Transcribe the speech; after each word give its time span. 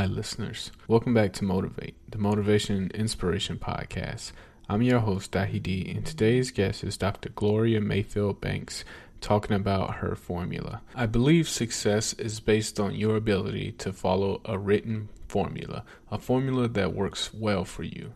Hi, 0.00 0.06
listeners. 0.06 0.72
Welcome 0.88 1.12
back 1.12 1.34
to 1.34 1.44
Motivate, 1.44 1.94
the 2.08 2.16
Motivation 2.16 2.76
and 2.76 2.92
Inspiration 2.92 3.58
Podcast. 3.58 4.32
I'm 4.66 4.80
your 4.80 5.00
host, 5.00 5.32
Dahi 5.32 5.62
D, 5.62 5.92
and 5.94 6.06
today's 6.06 6.50
guest 6.50 6.82
is 6.82 6.96
Dr. 6.96 7.28
Gloria 7.28 7.82
Mayfield 7.82 8.40
Banks 8.40 8.82
talking 9.20 9.54
about 9.54 9.96
her 9.96 10.16
formula. 10.16 10.80
I 10.94 11.04
believe 11.04 11.50
success 11.50 12.14
is 12.14 12.40
based 12.40 12.80
on 12.80 12.94
your 12.94 13.14
ability 13.14 13.72
to 13.72 13.92
follow 13.92 14.40
a 14.46 14.56
written 14.56 15.10
formula, 15.28 15.84
a 16.10 16.18
formula 16.18 16.66
that 16.68 16.94
works 16.94 17.34
well 17.34 17.66
for 17.66 17.82
you, 17.82 18.14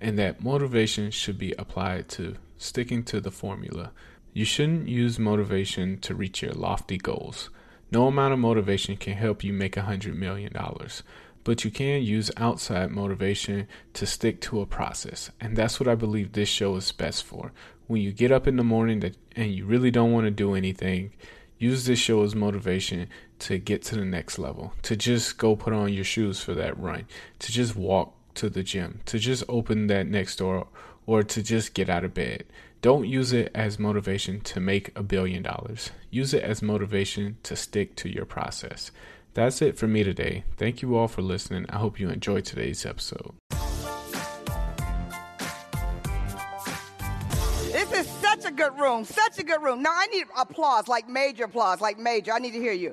and 0.00 0.18
that 0.18 0.42
motivation 0.42 1.12
should 1.12 1.38
be 1.38 1.54
applied 1.56 2.08
to 2.08 2.38
sticking 2.58 3.04
to 3.04 3.20
the 3.20 3.30
formula. 3.30 3.92
You 4.32 4.44
shouldn't 4.44 4.88
use 4.88 5.16
motivation 5.20 5.98
to 5.98 6.12
reach 6.16 6.42
your 6.42 6.54
lofty 6.54 6.98
goals. 6.98 7.50
No 7.92 8.06
amount 8.06 8.32
of 8.32 8.38
motivation 8.38 8.96
can 8.96 9.14
help 9.14 9.42
you 9.42 9.52
make 9.52 9.76
a 9.76 9.82
$100 9.82 10.14
million, 10.14 10.52
but 11.50 11.64
you 11.64 11.70
can 11.72 12.00
use 12.00 12.30
outside 12.36 12.92
motivation 12.92 13.66
to 13.92 14.06
stick 14.06 14.40
to 14.40 14.60
a 14.60 14.66
process. 14.66 15.32
And 15.40 15.56
that's 15.56 15.80
what 15.80 15.88
I 15.88 15.96
believe 15.96 16.30
this 16.30 16.48
show 16.48 16.76
is 16.76 16.92
best 16.92 17.24
for. 17.24 17.50
When 17.88 18.00
you 18.00 18.12
get 18.12 18.30
up 18.30 18.46
in 18.46 18.54
the 18.54 18.62
morning 18.62 19.02
and 19.34 19.52
you 19.52 19.66
really 19.66 19.90
don't 19.90 20.12
want 20.12 20.26
to 20.26 20.30
do 20.30 20.54
anything, 20.54 21.10
use 21.58 21.86
this 21.86 21.98
show 21.98 22.22
as 22.22 22.36
motivation 22.36 23.08
to 23.40 23.58
get 23.58 23.82
to 23.86 23.96
the 23.96 24.04
next 24.04 24.38
level, 24.38 24.74
to 24.82 24.94
just 24.94 25.38
go 25.38 25.56
put 25.56 25.72
on 25.72 25.92
your 25.92 26.04
shoes 26.04 26.38
for 26.40 26.54
that 26.54 26.78
run, 26.78 27.06
to 27.40 27.50
just 27.50 27.74
walk 27.74 28.14
to 28.34 28.48
the 28.48 28.62
gym, 28.62 29.00
to 29.06 29.18
just 29.18 29.42
open 29.48 29.88
that 29.88 30.06
next 30.06 30.36
door, 30.36 30.68
or 31.04 31.24
to 31.24 31.42
just 31.42 31.74
get 31.74 31.90
out 31.90 32.04
of 32.04 32.14
bed. 32.14 32.44
Don't 32.80 33.08
use 33.08 33.32
it 33.32 33.50
as 33.56 33.76
motivation 33.76 34.40
to 34.42 34.60
make 34.60 34.96
a 34.96 35.02
billion 35.02 35.42
dollars. 35.42 35.90
Use 36.12 36.32
it 36.32 36.44
as 36.44 36.62
motivation 36.62 37.38
to 37.42 37.56
stick 37.56 37.96
to 37.96 38.08
your 38.08 38.24
process. 38.24 38.92
That's 39.34 39.62
it 39.62 39.78
for 39.78 39.86
me 39.86 40.02
today. 40.02 40.44
Thank 40.56 40.82
you 40.82 40.96
all 40.96 41.06
for 41.06 41.22
listening. 41.22 41.66
I 41.68 41.78
hope 41.78 42.00
you 42.00 42.10
enjoyed 42.10 42.44
today's 42.44 42.84
episode. 42.84 43.34
This 47.72 47.92
is 47.92 48.06
such 48.20 48.44
a 48.44 48.50
good 48.50 48.76
room, 48.76 49.04
such 49.04 49.38
a 49.38 49.44
good 49.44 49.62
room. 49.62 49.82
Now 49.82 49.92
I 49.94 50.06
need 50.08 50.26
applause, 50.36 50.88
like 50.88 51.08
major 51.08 51.44
applause, 51.44 51.80
like 51.80 51.98
major. 51.98 52.32
I 52.32 52.38
need 52.38 52.52
to 52.52 52.58
hear 52.60 52.72
you. 52.72 52.90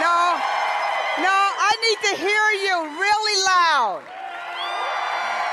No, 0.00 0.40
no, 1.20 1.30
I 1.30 1.72
need 1.84 1.98
to 2.08 2.16
hear 2.16 2.50
you 2.64 2.74
really 2.98 3.44
loud. 3.44 4.02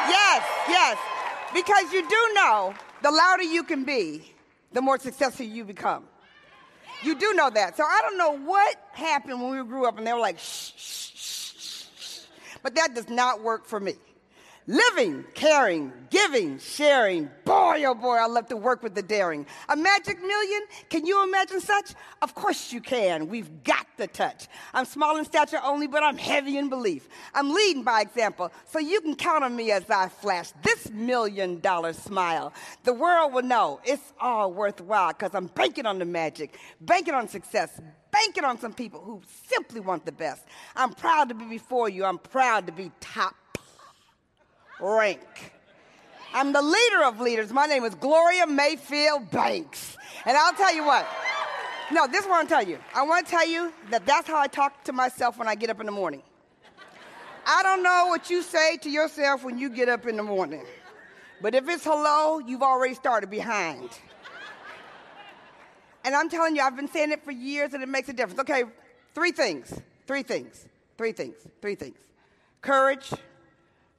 Yes, 0.08 0.44
yes. 0.70 0.98
Because 1.54 1.92
you 1.92 2.08
do 2.08 2.34
know 2.34 2.74
the 3.04 3.12
louder 3.12 3.44
you 3.44 3.64
can 3.64 3.84
be, 3.84 4.34
the 4.72 4.82
more 4.82 4.98
successful 4.98 5.46
you 5.46 5.66
become. 5.66 6.06
You 7.04 7.16
do 7.16 7.34
know 7.34 7.50
that. 7.50 7.78
So 7.78 7.84
I 7.84 8.00
don't 8.02 8.18
know 8.18 8.38
what 8.38 8.76
happened 8.92 9.42
when 9.42 9.58
we 9.58 9.64
grew 9.68 9.88
up 9.88 9.98
and 9.98 10.06
they 10.06 10.14
were 10.14 10.20
like, 10.20 10.38
shh, 10.40 10.72
shh, 10.76 11.12
shh, 11.16 11.86
shh. 12.00 12.20
But 12.62 12.76
that 12.76 12.94
does 12.94 13.10
not 13.10 13.42
work 13.42 13.66
for 13.66 13.80
me. 13.80 13.96
Living, 14.68 15.26
caring, 15.34 15.92
giving, 16.12 16.60
sharing. 16.60 17.32
Boy, 17.46 17.84
oh 17.88 17.96
boy, 17.96 18.18
I 18.18 18.28
love 18.28 18.48
to 18.50 18.56
work 18.56 18.84
with 18.84 18.94
the 18.94 19.02
daring. 19.02 19.48
A 19.70 19.76
magic 19.76 20.22
million? 20.22 20.62
Can 20.88 21.04
you 21.04 21.24
imagine 21.24 21.60
such? 21.60 21.96
Of 22.22 22.36
course 22.36 22.72
you 22.72 22.80
can. 22.80 23.28
We've 23.28 23.64
got 23.64 23.88
the 23.98 24.06
touch. 24.06 24.48
I'm 24.72 24.86
small 24.86 25.18
in 25.18 25.26
stature 25.26 25.60
only, 25.64 25.88
but 25.88 26.04
I'm 26.04 26.16
heavy 26.16 26.60
in 26.60 26.70
belief. 26.70 27.10
I'm 27.34 27.52
leading 27.52 27.82
by 27.82 28.02
example, 28.02 28.52
so 28.68 28.78
you 28.78 29.02
can 29.02 29.16
count 29.16 29.44
on 29.44 29.56
me 29.56 29.72
as 29.72 29.90
I 29.90 30.10
flash 30.10 30.52
this 30.62 30.92
million 30.92 31.60
dollar 31.60 31.94
smile. 31.94 32.54
The 32.84 32.94
world 32.94 33.34
will 33.34 33.42
know 33.42 33.80
it's 33.84 34.14
all 34.20 34.54
worthwhile 34.54 35.14
because 35.14 35.34
I'm 35.34 35.48
banking 35.48 35.88
on 35.88 35.98
the 35.98 36.06
magic, 36.06 36.60
banking 36.80 37.16
on 37.16 37.28
success, 37.28 37.82
banking 38.12 38.44
on 38.44 38.60
some 38.60 38.74
people 38.74 39.02
who 39.02 39.22
simply 39.48 39.80
want 39.80 40.06
the 40.06 40.12
best. 40.12 40.46
I'm 40.76 40.94
proud 40.94 41.30
to 41.30 41.36
be 41.36 41.46
before 41.46 41.90
you. 41.90 42.06
I'm 42.06 42.20
proud 42.20 42.68
to 42.68 42.72
be 42.72 42.92
top 43.00 43.36
rank. 44.82 45.22
I'm 46.34 46.54
the 46.54 46.62
leader 46.62 47.04
of 47.04 47.20
leaders. 47.20 47.52
My 47.52 47.66
name 47.66 47.84
is 47.84 47.96
Gloria 47.96 48.48
Mayfield 48.48 49.30
Banks. 49.32 49.98
And 50.26 50.36
I'll 50.36 50.54
tell 50.54 50.74
you 50.74 50.86
what. 50.86 51.08
No, 51.92 52.08
this 52.08 52.22
is 52.22 52.28
what 52.28 52.40
I'm 52.40 52.48
tell 52.48 52.64
you. 52.64 52.80
I 52.96 53.04
want 53.04 53.26
to 53.26 53.32
tell 53.32 53.48
you 53.48 53.72
that 53.90 54.06
that's 54.06 54.28
how 54.28 54.40
I 54.40 54.48
talk 54.48 54.86
to 54.86 54.94
myself 54.94 55.38
when 55.38 55.48
I 55.48 55.56
get 55.56 55.70
up 55.70 55.80
in 55.82 55.86
the 55.86 55.92
morning. 55.92 56.22
I 57.46 57.64
don't 57.64 57.84
know 57.84 58.08
what 58.08 58.30
you 58.30 58.42
say 58.44 58.78
to 58.78 58.90
yourself 58.90 59.44
when 59.44 59.58
you 59.58 59.70
get 59.70 59.90
up 59.90 60.06
in 60.08 60.16
the 60.16 60.24
morning. 60.24 60.64
But 61.42 61.56
if 61.56 61.68
it's 61.68 61.84
hello, 61.84 62.40
you've 62.40 62.62
already 62.62 62.94
started 62.94 63.30
behind. 63.30 63.90
And 66.04 66.16
I'm 66.16 66.30
telling 66.30 66.56
you, 66.56 66.62
I've 66.62 66.76
been 66.76 66.88
saying 66.88 67.12
it 67.12 67.24
for 67.24 67.32
years 67.32 67.74
and 67.74 67.84
it 67.84 67.90
makes 67.90 68.10
a 68.10 68.14
difference. 68.14 68.40
Okay, 68.40 68.64
three 69.14 69.32
things, 69.32 69.74
three 70.08 70.24
things, 70.24 70.66
three 70.98 71.12
things, 71.12 71.36
three 71.62 71.76
things. 71.76 71.98
Courage, 72.62 73.12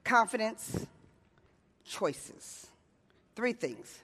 confidence, 0.03 0.85
choices. 1.85 2.67
Three 3.35 3.53
things 3.53 3.99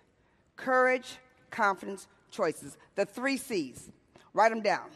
courage, 0.56 1.18
confidence, 1.52 2.08
choices. 2.32 2.78
The 2.96 3.06
three 3.06 3.38
C's. 3.38 3.90
Write 4.34 4.50
them 4.50 4.62
down. 4.62 4.90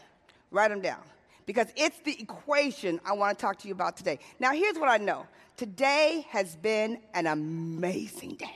Write 0.52 0.70
them 0.70 0.82
down. 0.82 1.02
Because 1.46 1.68
it's 1.76 2.00
the 2.00 2.20
equation 2.22 3.00
I 3.06 3.14
want 3.14 3.38
to 3.38 3.42
talk 3.42 3.60
to 3.60 3.68
you 3.68 3.74
about 3.74 3.98
today. 3.98 4.20
Now, 4.40 4.52
here's 4.52 4.78
what 4.78 4.90
I 4.90 4.98
know 4.98 5.26
today 5.58 6.26
has 6.30 6.56
been 6.56 7.00
an 7.14 7.28
amazing 7.28 8.36
day. 8.36 8.56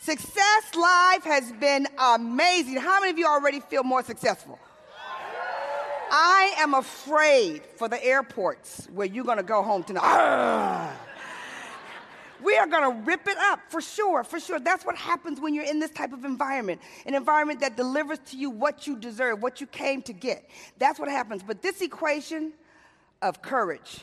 Success 0.00 0.74
Live 0.74 1.24
has 1.24 1.52
been 1.52 1.86
amazing. 1.98 2.76
How 2.76 3.00
many 3.00 3.10
of 3.10 3.18
you 3.18 3.26
already 3.26 3.60
feel 3.60 3.82
more 3.82 4.02
successful? 4.02 4.58
I 6.10 6.54
am 6.58 6.74
afraid 6.74 7.62
for 7.76 7.88
the 7.88 8.02
airports 8.04 8.86
where 8.92 9.06
you're 9.06 9.24
going 9.24 9.38
to 9.38 9.42
go 9.42 9.62
home 9.62 9.82
tonight. 9.82 10.92
Are 12.64 12.70
going 12.70 12.90
to 12.90 13.02
rip 13.04 13.26
it 13.26 13.36
up 13.38 13.60
for 13.68 13.80
sure, 13.80 14.24
for 14.24 14.40
sure. 14.40 14.58
That's 14.58 14.84
what 14.84 14.96
happens 14.96 15.40
when 15.40 15.54
you're 15.54 15.64
in 15.64 15.80
this 15.80 15.90
type 15.90 16.12
of 16.12 16.24
environment 16.24 16.80
an 17.06 17.14
environment 17.14 17.60
that 17.60 17.76
delivers 17.76 18.18
to 18.26 18.36
you 18.36 18.50
what 18.50 18.86
you 18.86 18.96
deserve, 18.96 19.42
what 19.42 19.60
you 19.60 19.66
came 19.66 20.02
to 20.02 20.12
get. 20.12 20.48
That's 20.78 20.98
what 20.98 21.08
happens. 21.08 21.42
But 21.42 21.62
this 21.62 21.80
equation 21.80 22.52
of 23.22 23.42
courage, 23.42 24.00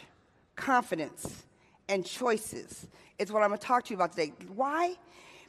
confidence, 0.56 1.44
and 1.90 2.06
choices 2.06 2.88
is 3.20 3.32
what 3.32 3.44
I'm 3.44 3.50
going 3.50 3.60
to 3.60 3.66
talk 3.66 3.86
to 3.86 3.90
you 3.92 3.96
about 3.96 4.12
today. 4.12 4.34
Why? 4.54 4.96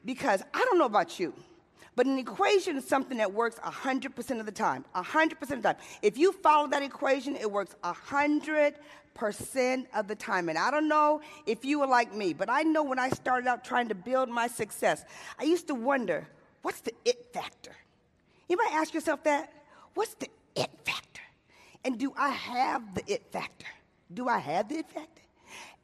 Because 0.04 0.42
I 0.52 0.58
don't 0.58 0.78
know 0.78 0.86
about 0.86 1.20
you. 1.20 1.32
But 1.94 2.06
an 2.06 2.18
equation 2.18 2.76
is 2.76 2.86
something 2.86 3.18
that 3.18 3.32
works 3.32 3.58
100% 3.58 4.40
of 4.40 4.46
the 4.46 4.52
time. 4.52 4.84
100% 4.94 5.32
of 5.32 5.48
the 5.48 5.56
time. 5.56 5.76
If 6.00 6.16
you 6.16 6.32
follow 6.32 6.68
that 6.68 6.82
equation, 6.82 7.36
it 7.36 7.50
works 7.50 7.76
100% 7.84 8.74
of 9.94 10.08
the 10.08 10.14
time. 10.14 10.48
And 10.48 10.58
I 10.58 10.70
don't 10.70 10.88
know 10.88 11.20
if 11.46 11.64
you 11.66 11.80
were 11.80 11.86
like 11.86 12.14
me, 12.14 12.32
but 12.32 12.48
I 12.48 12.62
know 12.62 12.82
when 12.82 12.98
I 12.98 13.10
started 13.10 13.46
out 13.46 13.62
trying 13.62 13.88
to 13.88 13.94
build 13.94 14.30
my 14.30 14.46
success, 14.46 15.04
I 15.38 15.44
used 15.44 15.66
to 15.68 15.74
wonder, 15.74 16.26
what's 16.62 16.80
the 16.80 16.92
it 17.04 17.26
factor? 17.34 17.72
You 18.48 18.56
might 18.56 18.72
ask 18.72 18.94
yourself 18.94 19.22
that. 19.24 19.52
What's 19.94 20.14
the 20.14 20.28
it 20.56 20.70
factor? 20.84 21.22
And 21.84 21.98
do 21.98 22.14
I 22.16 22.30
have 22.30 22.94
the 22.94 23.02
it 23.12 23.26
factor? 23.30 23.66
Do 24.12 24.28
I 24.28 24.38
have 24.38 24.68
the 24.68 24.78
it 24.78 24.88
factor? 24.88 25.21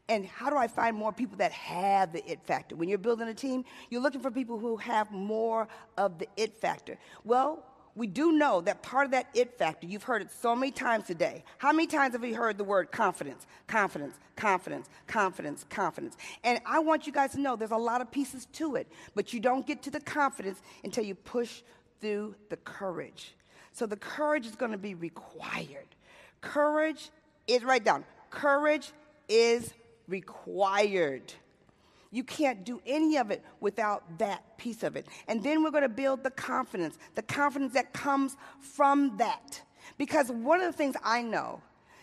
And 0.08 0.24
how 0.26 0.48
do 0.48 0.56
I 0.56 0.68
find 0.68 0.96
more 0.96 1.12
people 1.12 1.36
that 1.38 1.52
have 1.52 2.12
the 2.12 2.24
it 2.30 2.40
factor? 2.44 2.76
When 2.76 2.88
you're 2.88 2.98
building 2.98 3.28
a 3.28 3.34
team, 3.34 3.64
you're 3.90 4.00
looking 4.00 4.20
for 4.20 4.30
people 4.30 4.58
who 4.58 4.76
have 4.78 5.10
more 5.10 5.68
of 5.96 6.18
the 6.18 6.28
it 6.36 6.58
factor. 6.60 6.98
Well, 7.24 7.64
we 7.94 8.06
do 8.06 8.32
know 8.32 8.60
that 8.60 8.82
part 8.82 9.06
of 9.06 9.10
that 9.10 9.26
it 9.34 9.58
factor, 9.58 9.86
you've 9.86 10.04
heard 10.04 10.22
it 10.22 10.30
so 10.30 10.54
many 10.54 10.70
times 10.70 11.06
today. 11.06 11.42
How 11.58 11.72
many 11.72 11.88
times 11.88 12.14
have 12.14 12.24
you 12.24 12.36
heard 12.36 12.56
the 12.56 12.64
word 12.64 12.92
confidence? 12.92 13.44
Confidence, 13.66 14.14
confidence, 14.36 14.88
confidence, 15.08 15.64
confidence. 15.68 16.16
And 16.44 16.60
I 16.64 16.78
want 16.78 17.06
you 17.06 17.12
guys 17.12 17.32
to 17.32 17.40
know 17.40 17.56
there's 17.56 17.72
a 17.72 17.76
lot 17.76 18.00
of 18.00 18.10
pieces 18.10 18.46
to 18.52 18.76
it, 18.76 18.86
but 19.16 19.32
you 19.32 19.40
don't 19.40 19.66
get 19.66 19.82
to 19.82 19.90
the 19.90 20.00
confidence 20.00 20.62
until 20.84 21.04
you 21.04 21.16
push 21.16 21.62
through 22.00 22.36
the 22.50 22.56
courage. 22.58 23.34
So 23.72 23.84
the 23.84 23.96
courage 23.96 24.46
is 24.46 24.54
going 24.54 24.72
to 24.72 24.78
be 24.78 24.94
required. 24.94 25.88
Courage 26.40 27.10
is, 27.48 27.64
write 27.64 27.84
down, 27.84 28.04
courage 28.30 28.92
is 29.28 29.74
required. 30.08 31.32
You 32.10 32.24
can't 32.24 32.64
do 32.64 32.80
any 32.86 33.18
of 33.18 33.30
it 33.30 33.44
without 33.60 34.18
that 34.18 34.56
piece 34.56 34.82
of 34.82 34.96
it. 34.96 35.06
And 35.26 35.42
then 35.42 35.62
we're 35.62 35.70
going 35.70 35.82
to 35.82 35.88
build 35.88 36.24
the 36.24 36.30
confidence, 36.30 36.98
the 37.14 37.22
confidence 37.22 37.74
that 37.74 37.92
comes 37.92 38.36
from 38.60 39.18
that. 39.18 39.60
Because 39.98 40.30
one 40.30 40.60
of 40.60 40.66
the 40.66 40.76
things 40.76 40.96
I 41.04 41.22
know 41.22 41.60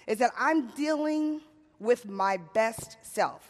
is 0.08 0.20
that 0.20 0.32
I'm 0.38 0.68
dealing 0.72 1.42
with 1.80 2.08
my 2.08 2.38
best 2.54 2.98
self 3.02 3.50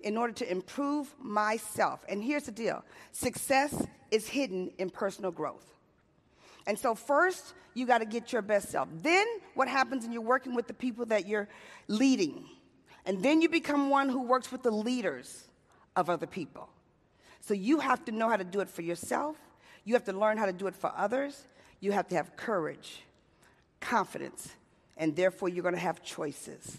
in 0.00 0.16
order 0.16 0.32
to 0.34 0.50
improve 0.50 1.12
myself. 1.18 2.04
And 2.08 2.22
here's 2.22 2.44
the 2.44 2.52
deal 2.52 2.84
success 3.12 3.86
is 4.10 4.28
hidden 4.28 4.70
in 4.78 4.90
personal 4.90 5.32
growth. 5.32 5.66
And 6.66 6.78
so, 6.78 6.94
first, 6.94 7.54
you 7.74 7.86
got 7.86 7.98
to 7.98 8.04
get 8.04 8.32
your 8.32 8.42
best 8.42 8.70
self. 8.70 8.88
Then, 9.02 9.26
what 9.54 9.68
happens 9.68 10.04
when 10.04 10.12
you're 10.12 10.22
working 10.22 10.54
with 10.54 10.66
the 10.66 10.74
people 10.74 11.06
that 11.06 11.26
you're 11.26 11.48
leading? 11.88 12.44
And 13.06 13.22
then 13.22 13.40
you 13.40 13.48
become 13.48 13.88
one 13.88 14.08
who 14.08 14.22
works 14.22 14.50
with 14.52 14.62
the 14.62 14.70
leaders 14.70 15.44
of 15.94 16.10
other 16.10 16.26
people. 16.26 16.68
So 17.40 17.54
you 17.54 17.78
have 17.78 18.04
to 18.06 18.12
know 18.12 18.28
how 18.28 18.36
to 18.36 18.44
do 18.44 18.60
it 18.60 18.68
for 18.68 18.82
yourself. 18.82 19.36
You 19.84 19.94
have 19.94 20.04
to 20.04 20.12
learn 20.12 20.36
how 20.36 20.46
to 20.46 20.52
do 20.52 20.66
it 20.66 20.74
for 20.74 20.92
others. 20.96 21.46
You 21.80 21.92
have 21.92 22.08
to 22.08 22.16
have 22.16 22.36
courage, 22.36 23.02
confidence, 23.80 24.48
and 24.96 25.14
therefore 25.14 25.48
you're 25.48 25.62
going 25.62 25.74
to 25.74 25.80
have 25.80 26.02
choices. 26.02 26.78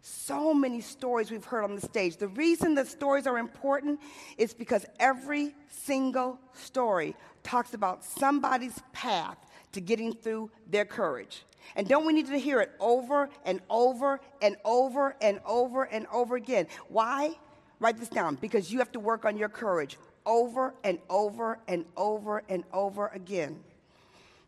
So 0.00 0.54
many 0.54 0.80
stories 0.80 1.30
we've 1.30 1.44
heard 1.44 1.62
on 1.62 1.74
the 1.74 1.80
stage. 1.80 2.16
The 2.16 2.28
reason 2.28 2.74
the 2.74 2.86
stories 2.86 3.26
are 3.26 3.38
important 3.38 4.00
is 4.38 4.54
because 4.54 4.86
every 4.98 5.54
single 5.68 6.38
story 6.54 7.14
talks 7.42 7.74
about 7.74 8.04
somebody's 8.04 8.80
path 8.92 9.36
to 9.72 9.80
getting 9.80 10.14
through 10.14 10.50
their 10.68 10.84
courage. 10.84 11.44
And 11.76 11.88
don't 11.88 12.06
we 12.06 12.12
need 12.12 12.26
to 12.26 12.38
hear 12.38 12.60
it 12.60 12.72
over 12.80 13.28
and 13.44 13.60
over 13.70 14.20
and 14.40 14.56
over 14.64 15.16
and 15.20 15.40
over 15.46 15.84
and 15.84 16.06
over 16.12 16.36
again? 16.36 16.66
Why? 16.88 17.34
Write 17.80 17.98
this 17.98 18.08
down 18.08 18.36
because 18.36 18.72
you 18.72 18.78
have 18.78 18.92
to 18.92 19.00
work 19.00 19.24
on 19.24 19.36
your 19.36 19.48
courage 19.48 19.98
over 20.24 20.74
and 20.84 20.98
over 21.10 21.58
and 21.66 21.84
over 21.96 22.42
and 22.48 22.64
over 22.72 23.08
again. 23.08 23.58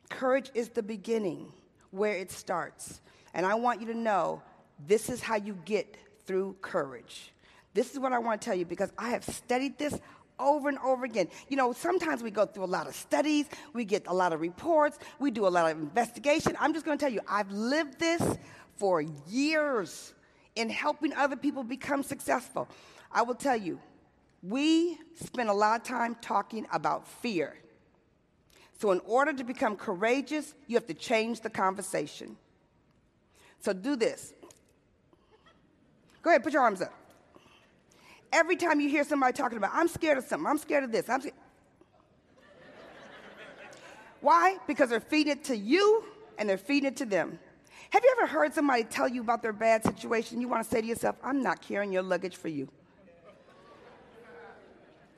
Courage 0.08 0.50
is 0.54 0.68
the 0.68 0.82
beginning 0.82 1.52
where 1.90 2.14
it 2.14 2.30
starts. 2.30 3.00
And 3.32 3.44
I 3.44 3.54
want 3.54 3.80
you 3.80 3.88
to 3.88 3.94
know 3.94 4.42
this 4.86 5.08
is 5.08 5.20
how 5.20 5.36
you 5.36 5.58
get 5.64 5.96
through 6.26 6.56
courage. 6.60 7.32
This 7.74 7.92
is 7.92 7.98
what 7.98 8.12
I 8.12 8.18
want 8.18 8.40
to 8.40 8.44
tell 8.44 8.56
you 8.56 8.64
because 8.64 8.92
I 8.96 9.10
have 9.10 9.24
studied 9.24 9.78
this 9.78 9.98
over 10.38 10.68
and 10.68 10.78
over 10.78 11.04
again. 11.04 11.28
You 11.48 11.56
know, 11.56 11.72
sometimes 11.72 12.22
we 12.22 12.30
go 12.30 12.46
through 12.46 12.64
a 12.64 12.66
lot 12.66 12.86
of 12.86 12.94
studies, 12.94 13.46
we 13.72 13.84
get 13.84 14.06
a 14.06 14.14
lot 14.14 14.32
of 14.32 14.40
reports, 14.40 14.98
we 15.18 15.30
do 15.30 15.46
a 15.46 15.48
lot 15.48 15.70
of 15.70 15.78
investigation. 15.78 16.56
I'm 16.58 16.72
just 16.72 16.84
going 16.84 16.98
to 16.98 17.04
tell 17.04 17.12
you, 17.12 17.20
I've 17.28 17.50
lived 17.50 17.98
this 17.98 18.22
for 18.76 19.00
years 19.00 20.14
in 20.56 20.70
helping 20.70 21.12
other 21.14 21.36
people 21.36 21.64
become 21.64 22.02
successful. 22.02 22.68
I 23.10 23.22
will 23.22 23.34
tell 23.34 23.56
you, 23.56 23.80
we 24.42 24.98
spend 25.14 25.48
a 25.48 25.52
lot 25.54 25.80
of 25.80 25.86
time 25.86 26.16
talking 26.20 26.66
about 26.72 27.08
fear. 27.08 27.56
So, 28.78 28.90
in 28.90 29.00
order 29.06 29.32
to 29.32 29.44
become 29.44 29.76
courageous, 29.76 30.54
you 30.66 30.76
have 30.76 30.86
to 30.88 30.94
change 30.94 31.40
the 31.40 31.48
conversation. 31.48 32.36
So, 33.60 33.72
do 33.72 33.96
this. 33.96 34.34
Go 36.22 36.30
ahead, 36.30 36.42
put 36.42 36.52
your 36.52 36.62
arms 36.62 36.82
up. 36.82 36.92
Every 38.34 38.56
time 38.56 38.80
you 38.80 38.88
hear 38.88 39.04
somebody 39.04 39.32
talking 39.32 39.56
about, 39.56 39.70
I'm 39.72 39.86
scared 39.86 40.18
of 40.18 40.24
something, 40.24 40.44
I'm 40.44 40.58
scared 40.58 40.82
of 40.82 40.90
this, 40.90 41.08
I'm 41.08 41.20
scared. 41.20 41.36
Why? 44.20 44.56
Because 44.66 44.90
they're 44.90 44.98
feeding 44.98 45.34
it 45.34 45.44
to 45.44 45.56
you 45.56 46.02
and 46.36 46.48
they're 46.48 46.58
feeding 46.58 46.88
it 46.88 46.96
to 46.96 47.04
them. 47.04 47.38
Have 47.90 48.02
you 48.02 48.12
ever 48.18 48.26
heard 48.26 48.52
somebody 48.52 48.82
tell 48.82 49.06
you 49.06 49.20
about 49.20 49.40
their 49.40 49.52
bad 49.52 49.84
situation? 49.84 50.40
You 50.40 50.48
want 50.48 50.64
to 50.64 50.68
say 50.68 50.80
to 50.80 50.86
yourself, 50.86 51.14
I'm 51.22 51.44
not 51.44 51.62
carrying 51.62 51.92
your 51.92 52.02
luggage 52.02 52.34
for 52.34 52.48
you. 52.48 52.68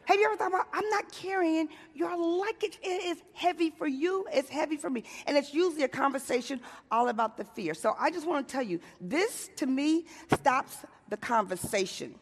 Have 0.05 0.21
you 0.21 0.27
ever 0.27 0.37
thought 0.37 0.49
about, 0.49 0.67
I'm 0.75 0.89
not 0.91 1.11
carrying 1.11 1.71
your 1.95 2.15
luggage? 2.19 2.79
It 2.83 3.03
is 3.07 3.23
heavy 3.33 3.71
for 3.71 3.87
you, 3.87 4.27
it's 4.31 4.51
heavy 4.51 4.77
for 4.77 4.91
me. 4.91 5.05
And 5.27 5.39
it's 5.39 5.55
usually 5.55 5.85
a 5.85 5.89
conversation 5.89 6.61
all 6.91 7.09
about 7.09 7.39
the 7.39 7.45
fear. 7.45 7.73
So 7.73 7.97
I 7.99 8.11
just 8.11 8.27
want 8.27 8.47
to 8.47 8.53
tell 8.53 8.63
you, 8.63 8.79
this 9.01 9.49
to 9.57 9.67
me 9.67 10.05
stops 10.31 10.85
the 11.09 11.17
conversation 11.17 12.15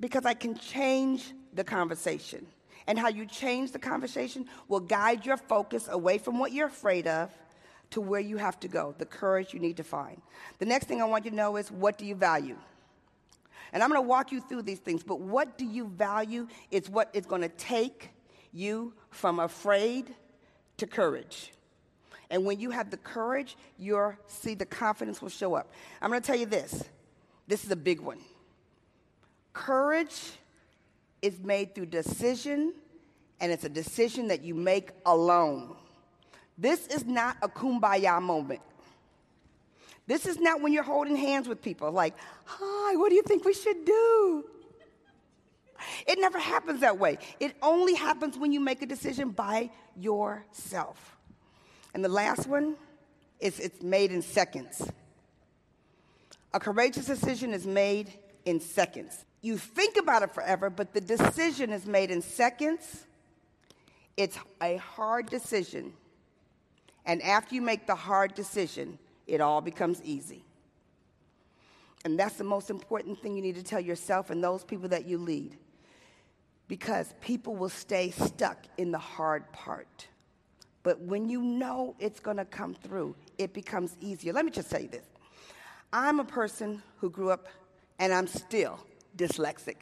because 0.00 0.24
I 0.24 0.34
can 0.34 0.56
change 0.56 1.32
the 1.52 1.64
conversation. 1.64 2.46
And 2.86 2.98
how 2.98 3.08
you 3.08 3.26
change 3.26 3.72
the 3.72 3.78
conversation 3.78 4.46
will 4.68 4.80
guide 4.80 5.26
your 5.26 5.36
focus 5.36 5.88
away 5.90 6.18
from 6.18 6.38
what 6.38 6.52
you're 6.52 6.68
afraid 6.68 7.06
of 7.06 7.30
to 7.90 8.00
where 8.00 8.20
you 8.20 8.36
have 8.36 8.58
to 8.60 8.68
go, 8.68 8.94
the 8.98 9.06
courage 9.06 9.52
you 9.52 9.60
need 9.60 9.76
to 9.76 9.84
find. 9.84 10.20
The 10.58 10.66
next 10.66 10.86
thing 10.86 11.00
I 11.00 11.04
want 11.04 11.24
you 11.24 11.30
to 11.30 11.36
know 11.36 11.56
is 11.56 11.70
what 11.70 11.98
do 11.98 12.06
you 12.06 12.14
value? 12.14 12.56
And 13.72 13.82
I'm 13.82 13.90
going 13.90 14.02
to 14.02 14.08
walk 14.08 14.32
you 14.32 14.40
through 14.40 14.62
these 14.62 14.78
things, 14.78 15.02
but 15.02 15.20
what 15.20 15.58
do 15.58 15.64
you 15.64 15.88
value? 15.88 16.48
is 16.70 16.88
what 16.88 17.10
is 17.12 17.26
going 17.26 17.42
to 17.42 17.48
take 17.48 18.10
you 18.52 18.94
from 19.10 19.40
afraid 19.40 20.14
to 20.78 20.86
courage. 20.86 21.52
And 22.30 22.44
when 22.44 22.58
you 22.60 22.70
have 22.70 22.90
the 22.90 22.96
courage, 22.96 23.56
you'll 23.78 24.14
see 24.26 24.54
the 24.54 24.66
confidence 24.66 25.22
will 25.22 25.28
show 25.28 25.54
up. 25.54 25.72
I'm 26.00 26.10
going 26.10 26.20
to 26.20 26.26
tell 26.26 26.38
you 26.38 26.46
this. 26.46 26.84
This 27.46 27.64
is 27.64 27.70
a 27.70 27.76
big 27.76 28.00
one. 28.00 28.18
Courage 29.56 30.32
is 31.22 31.38
made 31.38 31.74
through 31.74 31.86
decision, 31.86 32.74
and 33.40 33.50
it's 33.50 33.64
a 33.64 33.70
decision 33.70 34.28
that 34.28 34.42
you 34.42 34.54
make 34.54 34.90
alone. 35.06 35.74
This 36.58 36.86
is 36.88 37.06
not 37.06 37.38
a 37.40 37.48
kumbaya 37.48 38.20
moment. 38.20 38.60
This 40.06 40.26
is 40.26 40.38
not 40.38 40.60
when 40.60 40.74
you're 40.74 40.82
holding 40.82 41.16
hands 41.16 41.48
with 41.48 41.62
people, 41.62 41.90
like, 41.90 42.12
hi, 42.44 42.96
what 42.96 43.08
do 43.08 43.14
you 43.14 43.22
think 43.22 43.46
we 43.46 43.54
should 43.54 43.86
do? 43.86 44.44
It 46.06 46.18
never 46.20 46.38
happens 46.38 46.80
that 46.80 46.98
way. 46.98 47.16
It 47.40 47.56
only 47.62 47.94
happens 47.94 48.36
when 48.36 48.52
you 48.52 48.60
make 48.60 48.82
a 48.82 48.86
decision 48.86 49.30
by 49.30 49.70
yourself. 49.98 51.16
And 51.94 52.04
the 52.04 52.10
last 52.10 52.46
one 52.46 52.76
is 53.40 53.58
it's 53.58 53.82
made 53.82 54.12
in 54.12 54.20
seconds. 54.20 54.86
A 56.52 56.60
courageous 56.60 57.06
decision 57.06 57.54
is 57.54 57.66
made 57.66 58.12
in 58.44 58.60
seconds. 58.60 59.24
You 59.46 59.56
think 59.56 59.96
about 59.96 60.24
it 60.24 60.34
forever, 60.34 60.70
but 60.70 60.92
the 60.92 61.00
decision 61.00 61.70
is 61.70 61.86
made 61.86 62.10
in 62.10 62.20
seconds. 62.20 63.06
It's 64.16 64.36
a 64.60 64.78
hard 64.78 65.30
decision. 65.30 65.92
And 67.04 67.22
after 67.22 67.54
you 67.54 67.62
make 67.62 67.86
the 67.86 67.94
hard 67.94 68.34
decision, 68.34 68.98
it 69.28 69.40
all 69.40 69.60
becomes 69.60 70.02
easy. 70.02 70.42
And 72.04 72.18
that's 72.18 72.34
the 72.34 72.42
most 72.42 72.70
important 72.70 73.22
thing 73.22 73.36
you 73.36 73.40
need 73.40 73.54
to 73.54 73.62
tell 73.62 73.78
yourself 73.78 74.30
and 74.30 74.42
those 74.42 74.64
people 74.64 74.88
that 74.88 75.06
you 75.06 75.16
lead. 75.16 75.56
Because 76.66 77.14
people 77.20 77.54
will 77.54 77.68
stay 77.68 78.10
stuck 78.10 78.66
in 78.76 78.90
the 78.90 78.98
hard 78.98 79.52
part. 79.52 80.08
But 80.82 80.98
when 81.02 81.28
you 81.28 81.40
know 81.40 81.94
it's 82.00 82.18
going 82.18 82.38
to 82.38 82.44
come 82.44 82.74
through, 82.74 83.14
it 83.38 83.52
becomes 83.54 83.96
easier. 84.00 84.32
Let 84.32 84.44
me 84.44 84.50
just 84.50 84.72
tell 84.72 84.82
you 84.82 84.88
this 84.88 85.06
I'm 85.92 86.18
a 86.18 86.24
person 86.24 86.82
who 86.96 87.10
grew 87.10 87.30
up, 87.30 87.46
and 88.00 88.12
I'm 88.12 88.26
still 88.26 88.80
dyslexic. 89.16 89.76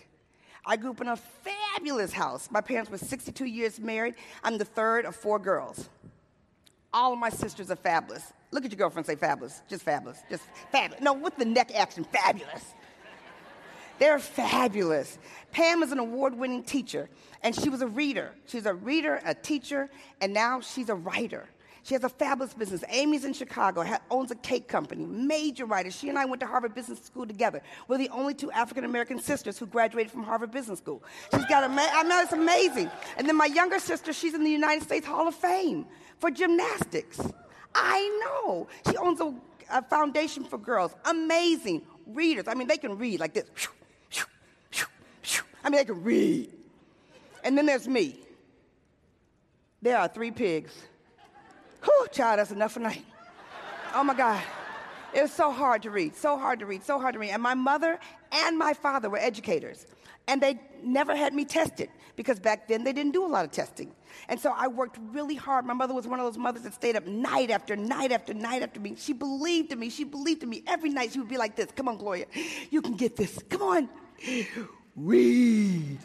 I 0.67 0.77
grew 0.77 0.91
up 0.91 1.01
in 1.01 1.09
a 1.09 1.17
fabulous 1.17 2.13
house. 2.13 2.49
My 2.51 2.61
parents 2.61 2.91
were 2.91 2.99
62 2.99 3.45
years 3.45 3.79
married. 3.79 4.15
I'm 4.43 4.57
the 4.57 4.65
third 4.65 5.05
of 5.05 5.15
four 5.15 5.39
girls. 5.39 5.89
All 6.93 7.13
of 7.13 7.19
my 7.19 7.29
sisters 7.29 7.71
are 7.71 7.77
fabulous. 7.77 8.33
Look 8.51 8.65
at 8.65 8.71
your 8.71 8.79
girlfriend 8.79 9.07
say 9.07 9.17
fabulous. 9.17 9.63
Just 9.69 9.83
fabulous. 9.83 10.23
Just 10.31 10.45
fabulous. 10.71 11.03
No, 11.03 11.13
with 11.13 11.37
the 11.37 11.45
neck 11.45 11.75
action, 11.75 12.05
fabulous. 12.05 12.65
They're 13.99 14.19
fabulous. 14.19 15.19
Pam 15.53 15.83
is 15.83 15.93
an 15.93 15.99
award 15.99 16.37
winning 16.37 16.65
teacher, 16.65 17.09
and 17.43 17.55
she 17.55 17.69
was 17.69 17.83
a 17.83 17.87
reader. 17.87 18.33
She's 18.47 18.67
a 18.67 18.75
reader, 18.75 19.21
a 19.25 19.35
teacher, 19.35 19.91
and 20.21 20.33
now 20.33 20.61
she's 20.61 20.89
a 20.89 20.95
writer. 20.95 21.47
She 21.85 21.93
has 21.93 22.03
a 22.03 22.09
fabulous 22.09 22.55
business. 22.55 22.83
Amy's 22.89 23.27
in 23.27 23.35
Chicago, 23.35 23.85
ha- 23.85 24.01
owns 24.11 24.31
a 24.31 24.35
cake 24.37 24.69
company, 24.69 25.05
major 25.05 25.67
writer. 25.67 25.91
She 25.91 26.09
and 26.09 26.19
I 26.19 26.25
went 26.25 26.41
to 26.41 26.47
Harvard 26.47 26.75
Business 26.75 26.99
School 27.01 27.27
together. 27.27 27.61
We're 27.89 27.99
the 27.99 28.09
only 28.09 28.33
two 28.33 28.51
African 28.51 28.85
American 28.85 29.19
sisters 29.19 29.59
who 29.59 29.67
graduated 29.67 30.11
from 30.11 30.23
Harvard 30.23 30.51
Business 30.51 30.79
School. 30.79 31.03
She's 31.35 31.45
got 31.45 31.63
a, 31.63 31.69
ma- 31.69 31.87
I 31.93 32.03
mean, 32.03 32.13
it's 32.23 32.33
amazing. 32.33 32.91
And 33.19 33.29
then 33.29 33.37
my 33.37 33.45
younger 33.45 33.79
sister, 33.79 34.15
she's 34.15 34.33
in 34.33 34.43
the 34.43 34.51
United 34.51 34.83
States 34.83 35.07
Hall 35.07 35.29
of 35.29 35.35
Fame 35.35 35.85
for 36.19 36.31
gymnastics. 36.31 37.21
I 37.75 38.21
know. 38.25 38.67
She 38.91 38.97
owns 38.97 39.21
a, 39.21 39.35
a 39.71 39.83
foundation 39.83 40.45
for 40.45 40.57
girls. 40.57 40.95
Amazing 41.05 41.83
readers. 42.07 42.49
I 42.49 42.55
mean, 42.55 42.67
they 42.67 42.79
can 42.79 42.97
read 42.97 43.21
like 43.21 43.35
this. 43.35 43.45
I 45.63 45.69
mean, 45.69 45.79
they 45.79 45.85
can 45.85 46.03
read. 46.03 46.51
And 47.43 47.59
then 47.59 47.67
there's 47.67 47.87
me. 47.87 48.21
There 49.83 49.99
are 49.99 50.09
three 50.09 50.31
pigs. 50.31 50.73
Whew, 51.85 52.07
child, 52.13 52.39
that's 52.39 52.51
enough 52.51 52.73
for 52.73 52.81
night. 52.81 53.05
Oh 53.95 54.03
my 54.03 54.15
God. 54.15 54.43
It 55.15 55.23
was 55.23 55.33
so 55.33 55.53
hard 55.53 55.83
to 55.83 55.91
read, 55.91 56.17
so 56.17 56.37
hard 56.37 56.59
to 56.59 56.67
read, 56.67 56.83
so 56.83 56.99
hard 56.99 57.13
to 57.13 57.21
read. 57.21 57.31
And 57.31 57.43
my 57.43 57.55
mother 57.55 58.01
and 58.33 58.59
my 58.59 58.75
father 58.75 59.09
were 59.09 59.19
educators. 59.19 59.87
And 60.27 60.41
they 60.41 60.61
never 60.83 61.15
had 61.15 61.33
me 61.35 61.45
tested 61.45 61.89
because 62.17 62.41
back 62.41 62.67
then 62.67 62.83
they 62.83 62.93
didn't 62.93 63.13
do 63.13 63.25
a 63.25 63.29
lot 63.29 63.45
of 63.45 63.53
testing. 63.53 63.93
And 64.29 64.41
so 64.41 64.53
I 64.57 64.67
worked 64.69 64.99
really 65.13 65.35
hard. 65.35 65.67
My 65.67 65.75
mother 65.75 65.95
was 65.95 66.07
one 66.09 66.19
of 66.19 66.27
those 66.27 66.39
mothers 66.39 66.63
that 66.63 66.75
stayed 66.75 66.97
up 66.97 67.07
night 67.07 67.51
after 67.51 67.77
night 67.77 68.11
after 68.11 68.35
night 68.35 68.63
after 68.63 68.81
me. 68.81 68.97
She 68.97 69.13
believed 69.13 69.71
in 69.71 69.79
me. 69.79 69.91
She 69.91 70.05
believed 70.05 70.43
in 70.43 70.49
me. 70.49 70.65
Every 70.67 70.91
night 70.91 71.13
she 71.13 71.21
would 71.21 71.29
be 71.29 71.37
like 71.37 71.55
this 71.55 71.69
Come 71.77 71.89
on, 71.89 71.99
Gloria, 71.99 72.27
you 72.71 72.83
can 72.83 72.95
get 72.95 73.17
this. 73.17 73.39
Come 73.49 73.63
on, 73.63 73.89
read. 74.97 75.99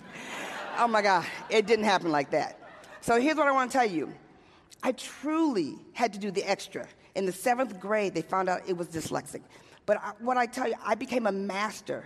Oh 0.78 0.88
my 0.88 1.02
God, 1.02 1.26
it 1.50 1.66
didn't 1.66 1.86
happen 1.86 2.12
like 2.12 2.32
that. 2.32 2.60
So 3.02 3.20
here's 3.20 3.38
what 3.38 3.48
I 3.48 3.52
want 3.52 3.72
to 3.72 3.78
tell 3.78 3.88
you 3.88 4.14
I 4.84 4.94
truly 4.94 5.78
had 5.94 6.14
to 6.14 6.20
do 6.20 6.32
the 6.32 6.44
extra. 6.44 6.88
In 7.16 7.26
the 7.26 7.32
seventh 7.32 7.80
grade, 7.80 8.14
they 8.14 8.22
found 8.22 8.50
out 8.50 8.62
it 8.68 8.78
was 8.78 8.88
dyslexic. 8.88 9.42
But 9.86 9.98
I, 9.98 10.12
what 10.20 10.38
I 10.38 10.46
tell 10.46 10.68
you, 10.68 10.76
I 10.84 10.96
became 10.96 11.28
a 11.28 11.32
master 11.32 12.06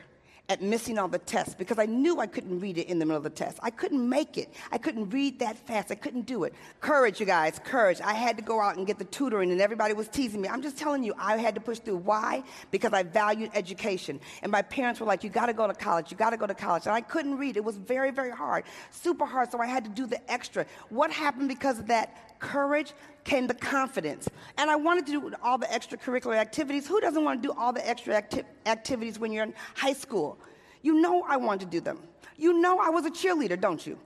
at 0.50 0.62
missing 0.62 1.00
all 1.00 1.08
the 1.08 1.20
tests 1.20 1.56
because 1.56 1.80
I 1.80 1.86
knew 1.86 2.20
I 2.20 2.28
couldn't 2.28 2.60
read 2.60 2.78
it 2.78 2.88
in 2.88 3.00
the 3.00 3.06
middle 3.06 3.18
of 3.18 3.24
the 3.24 3.30
test. 3.30 3.60
I 3.64 3.70
couldn't 3.70 4.08
make 4.08 4.38
it. 4.38 4.54
I 4.74 4.78
couldn't 4.78 5.10
read 5.10 5.40
that 5.40 5.58
fast. 5.58 5.90
I 5.90 5.96
couldn't 5.96 6.26
do 6.26 6.44
it. 6.44 6.54
Courage, 6.82 7.22
you 7.22 7.26
guys, 7.26 7.62
courage. 7.64 8.02
I 8.02 8.14
had 8.14 8.36
to 8.38 8.44
go 8.44 8.60
out 8.60 8.76
and 8.76 8.86
get 8.86 9.00
the 9.00 9.06
tutoring, 9.06 9.52
and 9.52 9.62
everybody 9.62 9.94
was 9.94 10.10
teasing 10.10 10.42
me. 10.42 10.50
I'm 10.50 10.62
just 10.62 10.78
telling 10.78 11.02
you, 11.02 11.14
I 11.18 11.38
had 11.38 11.56
to 11.56 11.62
push 11.62 11.80
through. 11.80 11.98
Why? 11.98 12.44
Because 12.72 12.92
I 12.92 13.04
valued 13.04 13.52
education. 13.54 14.20
And 14.42 14.52
my 14.52 14.62
parents 14.62 15.00
were 15.00 15.06
like, 15.06 15.24
You 15.24 15.30
got 15.30 15.46
to 15.46 15.54
go 15.54 15.66
to 15.66 15.74
college. 15.74 16.12
You 16.12 16.18
got 16.18 16.32
to 16.32 16.38
go 16.38 16.46
to 16.46 16.54
college. 16.54 16.88
And 16.88 16.94
I 16.94 17.02
couldn't 17.02 17.38
read. 17.38 17.56
It 17.56 17.64
was 17.64 17.78
very, 17.78 18.12
very 18.12 18.32
hard, 18.32 18.66
super 18.92 19.26
hard. 19.26 19.50
So 19.50 19.60
I 19.60 19.66
had 19.66 19.86
to 19.86 19.90
do 19.90 20.06
the 20.06 20.20
extra. 20.30 20.66
What 20.90 21.10
happened 21.10 21.48
because 21.48 21.80
of 21.80 21.88
that? 21.88 22.34
courage 22.44 22.94
came 23.24 23.48
the 23.48 23.54
confidence. 23.54 24.30
And 24.58 24.70
I 24.70 24.76
wanted 24.76 25.06
to 25.08 25.12
do 25.14 25.34
all 25.42 25.58
the 25.58 25.66
extracurricular 25.68 26.36
activities. 26.36 26.86
Who 26.86 27.00
doesn't 27.00 27.24
want 27.24 27.42
to 27.42 27.48
do 27.48 27.54
all 27.58 27.72
the 27.72 27.88
extra 27.88 28.16
acti- 28.16 28.44
activities 28.66 29.18
when 29.18 29.32
you're 29.32 29.46
in 29.46 29.54
high 29.76 29.94
school? 29.94 30.38
You 30.84 31.02
know 31.02 31.24
I 31.28 31.38
wanted 31.38 31.72
to 31.72 31.72
do 31.72 31.82
them. 31.82 32.00
You 32.38 32.54
know 32.54 32.78
I 32.78 32.90
was 32.90 33.06
a 33.06 33.10
cheerleader, 33.10 33.60
don't 33.60 33.86
you? 33.86 33.98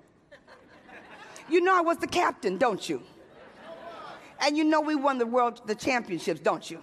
You 1.50 1.62
know 1.62 1.76
I 1.76 1.82
was 1.82 1.98
the 1.98 2.08
captain, 2.08 2.58
don't 2.58 2.88
you? 2.88 3.02
And 4.40 4.56
you 4.56 4.64
know 4.64 4.80
we 4.80 4.96
won 4.96 5.18
the 5.18 5.26
world, 5.26 5.62
the 5.66 5.76
championships, 5.76 6.40
don't 6.40 6.70
you? 6.70 6.82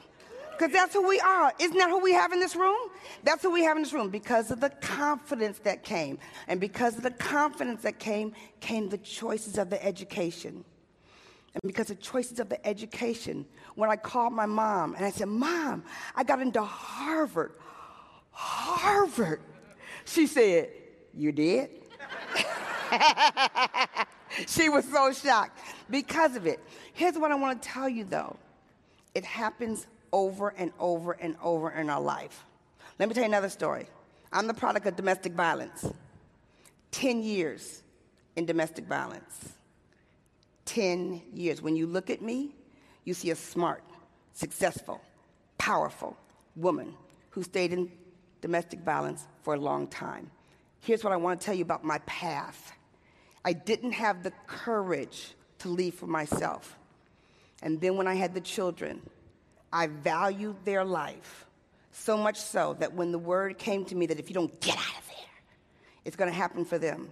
Because 0.50 0.72
that's 0.72 0.94
who 0.94 1.06
we 1.06 1.18
are. 1.20 1.52
Isn't 1.58 1.76
that 1.76 1.90
who 1.90 1.98
we 2.00 2.12
have 2.12 2.32
in 2.32 2.40
this 2.40 2.54
room? 2.54 2.78
That's 3.24 3.42
who 3.42 3.50
we 3.50 3.62
have 3.64 3.76
in 3.76 3.82
this 3.82 3.92
room 3.92 4.08
because 4.08 4.50
of 4.50 4.60
the 4.60 4.70
confidence 4.70 5.58
that 5.60 5.82
came. 5.82 6.18
And 6.48 6.60
because 6.60 6.96
of 6.96 7.02
the 7.02 7.10
confidence 7.10 7.82
that 7.82 7.98
came, 7.98 8.32
came 8.60 8.88
the 8.88 8.98
choices 8.98 9.58
of 9.58 9.70
the 9.70 9.84
education. 9.84 10.64
And 11.54 11.60
because 11.64 11.90
of 11.90 12.00
choices 12.00 12.40
of 12.40 12.48
the 12.48 12.64
education, 12.66 13.46
when 13.74 13.90
I 13.90 13.96
called 13.96 14.32
my 14.32 14.46
mom 14.46 14.94
and 14.94 15.04
I 15.04 15.10
said, 15.10 15.28
Mom, 15.28 15.84
I 16.14 16.24
got 16.24 16.40
into 16.40 16.62
Harvard. 16.62 17.52
Harvard. 18.30 19.40
She 20.04 20.26
said, 20.26 20.70
You 21.12 21.32
did? 21.32 21.70
she 24.46 24.68
was 24.68 24.84
so 24.90 25.12
shocked 25.12 25.58
because 25.90 26.37
of 26.37 26.46
it. 26.46 26.61
Here's 26.92 27.16
what 27.16 27.30
I 27.30 27.34
want 27.34 27.61
to 27.61 27.68
tell 27.68 27.88
you 27.88 28.04
though 28.04 28.37
it 29.14 29.25
happens 29.25 29.87
over 30.12 30.54
and 30.56 30.73
over 30.78 31.12
and 31.12 31.37
over 31.42 31.70
in 31.70 31.90
our 31.90 32.00
life. 32.00 32.44
Let 32.99 33.08
me 33.08 33.14
tell 33.14 33.25
you 33.25 33.28
another 33.28 33.49
story. 33.49 33.87
I'm 34.32 34.46
the 34.46 34.54
product 34.54 34.87
of 34.87 34.96
domestic 34.96 35.32
violence. 35.32 35.87
10 36.92 37.23
years 37.23 37.82
in 38.37 38.46
domestic 38.46 38.87
violence. 38.87 39.52
10 40.66 41.23
years. 41.32 41.61
When 41.61 41.76
you 41.76 41.87
look 41.87 42.11
at 42.11 42.23
me, 42.23 42.54
you 43.04 43.14
see 43.14 43.30
a 43.30 43.37
smart, 43.37 43.82
successful, 44.32 45.00
powerful 45.58 46.16
woman 46.56 46.94
who 47.30 47.42
stayed 47.42 47.73
in 47.73 47.90
domestic 48.44 48.80
violence 48.80 49.26
for 49.40 49.54
a 49.54 49.56
long 49.56 49.86
time. 49.86 50.30
Here's 50.80 51.02
what 51.02 51.14
I 51.14 51.16
want 51.16 51.40
to 51.40 51.46
tell 51.46 51.54
you 51.54 51.62
about 51.62 51.82
my 51.82 51.96
path 52.00 52.74
I 53.42 53.54
didn't 53.54 53.92
have 53.92 54.22
the 54.22 54.32
courage 54.46 55.32
to 55.60 55.68
leave 55.70 55.94
for 55.94 56.06
myself. 56.06 56.78
And 57.62 57.80
then 57.80 57.96
when 57.96 58.06
I 58.06 58.14
had 58.14 58.34
the 58.34 58.42
children, 58.42 59.00
I 59.72 59.86
valued 59.86 60.56
their 60.66 60.84
life 60.84 61.46
so 61.90 62.18
much 62.18 62.38
so 62.38 62.76
that 62.80 62.92
when 62.92 63.12
the 63.12 63.18
word 63.18 63.56
came 63.56 63.86
to 63.86 63.94
me 63.94 64.04
that 64.06 64.18
if 64.18 64.28
you 64.28 64.34
don't 64.34 64.60
get 64.60 64.76
out 64.76 64.98
of 64.98 65.06
there, 65.08 65.36
it's 66.04 66.16
going 66.16 66.30
to 66.30 66.36
happen 66.36 66.66
for 66.66 66.76
them 66.76 67.08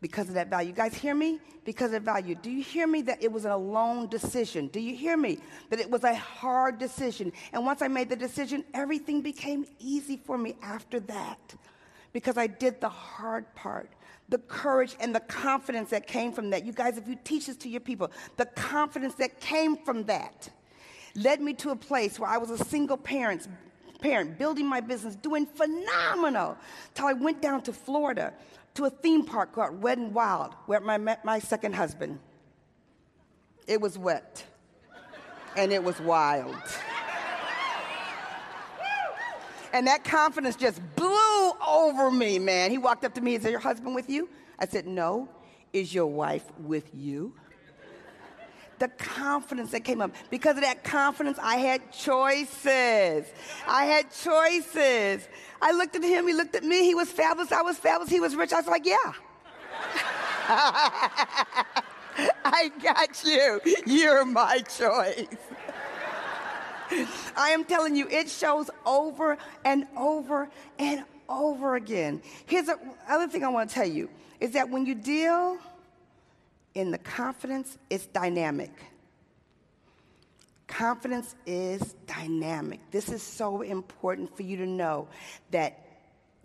because 0.00 0.28
of 0.28 0.34
that 0.34 0.48
value. 0.48 0.70
You 0.70 0.74
guys 0.74 0.94
hear 0.94 1.14
me? 1.14 1.40
Because 1.64 1.92
of 1.92 2.02
value. 2.02 2.34
Do 2.34 2.50
you 2.50 2.62
hear 2.62 2.86
me 2.86 3.02
that 3.02 3.22
it 3.22 3.30
was 3.30 3.44
a 3.44 3.56
lone 3.56 4.08
decision? 4.08 4.68
Do 4.68 4.80
you 4.80 4.96
hear 4.96 5.16
me 5.16 5.38
that 5.68 5.78
it 5.78 5.90
was 5.90 6.04
a 6.04 6.14
hard 6.14 6.78
decision? 6.78 7.32
And 7.52 7.66
once 7.66 7.82
I 7.82 7.88
made 7.88 8.08
the 8.08 8.16
decision, 8.16 8.64
everything 8.72 9.20
became 9.20 9.66
easy 9.78 10.16
for 10.16 10.38
me 10.38 10.56
after 10.62 11.00
that 11.00 11.54
because 12.12 12.38
I 12.38 12.46
did 12.46 12.80
the 12.80 12.88
hard 12.88 13.54
part. 13.54 13.90
The 14.28 14.38
courage 14.38 14.96
and 15.00 15.14
the 15.14 15.20
confidence 15.20 15.90
that 15.90 16.06
came 16.06 16.32
from 16.32 16.50
that. 16.50 16.64
You 16.64 16.72
guys, 16.72 16.96
if 16.96 17.08
you 17.08 17.18
teach 17.22 17.48
this 17.48 17.56
to 17.56 17.68
your 17.68 17.80
people, 17.80 18.10
the 18.36 18.46
confidence 18.46 19.14
that 19.14 19.40
came 19.40 19.76
from 19.76 20.04
that 20.04 20.48
led 21.16 21.40
me 21.40 21.52
to 21.54 21.70
a 21.70 21.76
place 21.76 22.18
where 22.18 22.30
I 22.30 22.38
was 22.38 22.50
a 22.50 22.64
single 22.64 22.96
parent, 22.96 23.48
parent 24.00 24.38
building 24.38 24.66
my 24.66 24.80
business, 24.80 25.16
doing 25.16 25.46
phenomenal, 25.46 26.56
till 26.94 27.06
I 27.06 27.12
went 27.12 27.42
down 27.42 27.62
to 27.62 27.72
Florida 27.72 28.32
to 28.74 28.84
a 28.84 28.90
theme 28.90 29.24
park 29.24 29.52
called 29.52 29.82
Wet 29.82 29.98
and 29.98 30.14
Wild, 30.14 30.54
where 30.66 30.84
I 30.88 30.98
met 30.98 31.24
my 31.24 31.38
second 31.38 31.74
husband. 31.74 32.18
It 33.66 33.80
was 33.80 33.98
wet, 33.98 34.44
and 35.56 35.72
it 35.72 35.82
was 35.82 36.00
wild. 36.00 36.56
And 39.72 39.86
that 39.86 40.04
confidence 40.04 40.56
just 40.56 40.80
blew 40.96 41.52
over 41.66 42.10
me, 42.10 42.38
man. 42.38 42.70
He 42.70 42.78
walked 42.78 43.04
up 43.04 43.14
to 43.14 43.20
me 43.20 43.34
and 43.34 43.42
said, 43.42 43.50
Your 43.50 43.60
husband 43.60 43.94
with 43.94 44.10
you? 44.10 44.28
I 44.58 44.66
said, 44.66 44.86
No. 44.86 45.28
Is 45.72 45.94
your 45.94 46.06
wife 46.06 46.44
with 46.58 46.90
you? 46.92 47.34
The 48.80 48.88
confidence 48.88 49.70
that 49.70 49.84
came 49.84 50.00
up. 50.00 50.12
Because 50.30 50.56
of 50.56 50.62
that 50.62 50.82
confidence, 50.82 51.38
I 51.40 51.56
had 51.56 51.92
choices. 51.92 53.26
I 53.68 53.84
had 53.84 54.10
choices. 54.10 55.28
I 55.62 55.72
looked 55.72 55.94
at 55.94 56.02
him, 56.02 56.26
he 56.26 56.32
looked 56.34 56.56
at 56.56 56.64
me, 56.64 56.84
he 56.84 56.94
was 56.94 57.12
fabulous, 57.12 57.52
I 57.52 57.62
was 57.62 57.76
fabulous, 57.76 58.10
he 58.10 58.18
was 58.18 58.34
rich. 58.34 58.52
I 58.52 58.56
was 58.56 58.66
like, 58.66 58.86
yeah. 58.86 59.12
I 62.44 62.72
got 62.82 63.22
you. 63.24 63.60
You're 63.86 64.24
my 64.24 64.58
choice. 64.60 65.26
I 67.36 67.50
am 67.50 67.64
telling 67.64 67.94
you, 67.94 68.08
it 68.08 68.28
shows 68.28 68.70
over 68.84 69.38
and 69.64 69.86
over 69.96 70.50
and 70.78 71.04
over 71.28 71.76
again. 71.76 72.22
Here's 72.46 72.66
the 72.66 72.78
other 73.08 73.28
thing 73.28 73.44
I 73.44 73.48
want 73.48 73.68
to 73.68 73.74
tell 73.74 73.86
you 73.86 74.08
is 74.40 74.52
that 74.52 74.70
when 74.70 74.86
you 74.86 74.94
deal 74.94 75.58
in 76.74 76.90
the 76.90 76.98
confidence, 76.98 77.78
it's 77.88 78.06
dynamic. 78.06 78.70
Confidence 80.66 81.34
is 81.46 81.94
dynamic. 82.06 82.80
This 82.90 83.08
is 83.08 83.22
so 83.22 83.62
important 83.62 84.36
for 84.36 84.42
you 84.42 84.56
to 84.58 84.66
know 84.66 85.08
that 85.50 85.84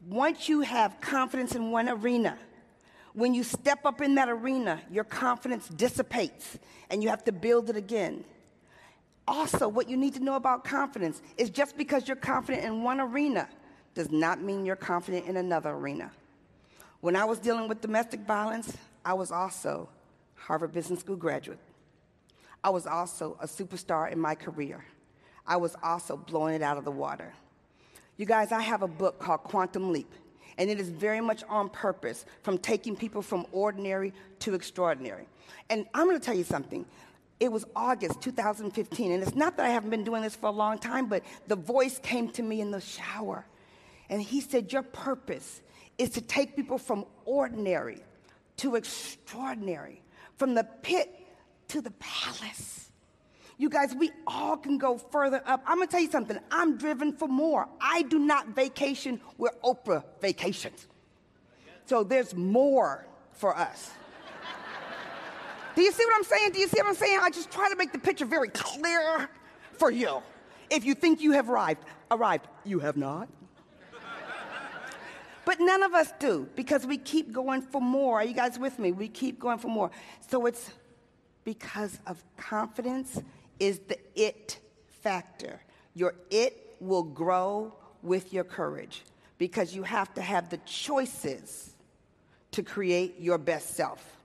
once 0.08 0.50
you 0.50 0.62
have 0.62 1.00
confidence 1.00 1.56
in 1.56 1.72
one 1.72 1.90
arena, 1.90 2.38
when 3.14 3.34
you 3.34 3.44
step 3.44 3.86
up 3.86 4.02
in 4.02 4.16
that 4.16 4.28
arena, 4.28 4.82
your 4.92 5.04
confidence 5.04 5.68
dissipates 5.70 6.58
and 6.90 7.02
you 7.02 7.10
have 7.10 7.24
to 7.26 7.32
build 7.32 7.70
it 7.70 7.78
again. 7.78 8.24
Also, 9.28 9.68
what 9.68 9.90
you 9.90 9.98
need 9.98 10.14
to 10.16 10.20
know 10.20 10.36
about 10.36 10.64
confidence 10.64 11.22
is 11.38 11.50
just 11.50 11.78
because 11.78 12.08
you're 12.08 12.18
confident 12.18 12.66
in 12.66 12.84
one 12.84 13.00
arena 13.00 13.48
does 13.94 14.12
not 14.12 14.42
mean 14.42 14.66
you're 14.66 14.76
confident 14.76 15.26
in 15.28 15.38
another 15.38 15.72
arena. 15.72 16.12
When 17.00 17.16
I 17.16 17.26
was 17.26 17.40
dealing 17.40 17.68
with 17.68 17.82
domestic 17.82 18.22
violence, 18.22 18.76
I 19.04 19.14
was 19.14 19.32
also 19.32 19.88
Harvard 20.36 20.72
Business 20.72 21.00
School 21.00 21.16
graduate. 21.16 21.60
I 22.64 22.70
was 22.70 22.88
also 22.88 23.38
a 23.40 23.48
superstar 23.48 24.12
in 24.12 24.20
my 24.20 24.36
career. 24.36 24.84
I 25.46 25.58
was 25.58 25.76
also 25.84 26.18
blowing 26.18 26.56
it 26.56 26.62
out 26.62 26.78
of 26.78 26.86
the 26.86 26.92
water. 26.92 27.32
You 28.18 28.26
guys, 28.26 28.52
I 28.52 28.62
have 28.62 28.82
a 28.82 28.88
book 28.88 29.20
called 29.20 29.44
Quantum 29.44 29.92
Leap, 29.92 30.12
and 30.58 30.70
it 30.70 30.80
is 30.80 30.90
very 30.90 31.22
much 31.22 31.44
on 31.50 31.70
purpose 31.70 32.26
from 32.44 32.58
taking 32.58 32.96
people 32.96 33.22
from 33.22 33.46
ordinary 33.52 34.14
to 34.40 34.56
extraordinary. 34.56 35.28
And 35.70 35.86
I'm 35.94 36.08
going 36.08 36.20
to 36.20 36.26
tell 36.26 36.36
you 36.36 36.44
something. 36.44 36.86
It 37.40 37.52
was 37.52 37.66
August 37.76 38.22
2015, 38.22 39.12
and 39.12 39.22
it's 39.22 39.36
not 39.36 39.58
that 39.58 39.66
I 39.66 39.70
haven't 39.70 39.90
been 39.90 40.06
doing 40.06 40.22
this 40.22 40.36
for 40.36 40.48
a 40.48 40.52
long 40.52 40.80
time, 40.80 41.08
but 41.08 41.24
the 41.48 41.58
voice 41.58 42.00
came 42.00 42.30
to 42.30 42.42
me 42.42 42.62
in 42.62 42.72
the 42.72 42.80
shower. 42.80 43.46
And 44.10 44.22
he 44.22 44.40
said, 44.40 44.72
Your 44.72 44.84
purpose 44.84 45.62
is 45.98 46.12
to 46.12 46.22
take 46.22 46.56
people 46.56 46.78
from 46.78 47.06
ordinary 47.26 48.02
to 48.58 48.76
extraordinary 48.76 50.02
from 50.38 50.54
the 50.54 50.64
pit 50.82 51.10
to 51.70 51.82
the 51.82 51.92
palace. 51.92 52.92
You 53.58 53.70
guys, 53.70 53.96
we 53.96 54.12
all 54.28 54.58
can 54.58 54.78
go 54.78 54.98
further 54.98 55.42
up. 55.46 55.64
I'm 55.66 55.78
gonna 55.78 55.88
tell 55.88 56.02
you 56.02 56.12
something. 56.12 56.38
I'm 56.52 56.78
driven 56.78 57.14
for 57.14 57.28
more. 57.28 57.68
I 57.80 58.02
do 58.04 58.20
not 58.20 58.50
vacation 58.50 59.22
where 59.38 59.54
Oprah 59.64 60.04
vacations. 60.20 60.88
So 61.86 62.04
there's 62.04 62.36
more 62.36 63.06
for 63.32 63.56
us. 63.56 63.92
Do 65.76 65.82
you 65.82 65.92
see 65.92 66.06
what 66.06 66.16
I'm 66.16 66.24
saying? 66.24 66.52
Do 66.52 66.60
you 66.60 66.68
see 66.68 66.82
what 66.82 66.88
I'm 66.88 66.96
saying? 66.96 67.20
I 67.22 67.30
just 67.30 67.52
try 67.52 67.70
to 67.70 67.76
make 67.76 67.92
the 67.92 68.00
picture 68.00 68.26
very 68.26 68.50
clear 68.50 69.30
for 69.74 69.92
you. 69.92 70.22
If 70.70 70.86
you 70.86 70.96
think 70.96 71.22
you 71.22 71.34
have 71.34 71.50
arrived, 71.50 71.84
arrived, 72.10 72.48
you 72.64 72.80
have 72.80 72.98
not. 72.98 73.28
But 75.46 75.60
none 75.60 75.84
of 75.84 75.94
us 75.94 76.12
do 76.20 76.50
because 76.56 76.86
we 76.86 76.98
keep 76.98 77.32
going 77.32 77.62
for 77.62 77.80
more. 77.80 78.20
Are 78.20 78.26
you 78.26 78.34
guys 78.34 78.58
with 78.58 78.80
me? 78.80 78.92
We 78.92 79.08
keep 79.08 79.40
going 79.40 79.60
for 79.60 79.68
more. 79.68 79.92
So 80.28 80.48
it's 80.48 80.72
because 81.44 82.00
of 82.08 82.24
confidence 82.36 83.22
is 83.60 83.80
the 83.88 84.00
it 84.16 84.60
factor. 85.04 85.62
Your 85.94 86.16
it 86.32 86.76
will 86.80 87.04
grow 87.04 87.74
with 88.02 88.34
your 88.34 88.44
courage 88.44 89.04
because 89.38 89.76
you 89.76 89.84
have 89.84 90.14
to 90.16 90.22
have 90.22 90.50
the 90.50 90.58
choices 90.66 91.76
to 92.52 92.64
create 92.64 93.20
your 93.20 93.38
best 93.38 93.76
self. 93.76 94.18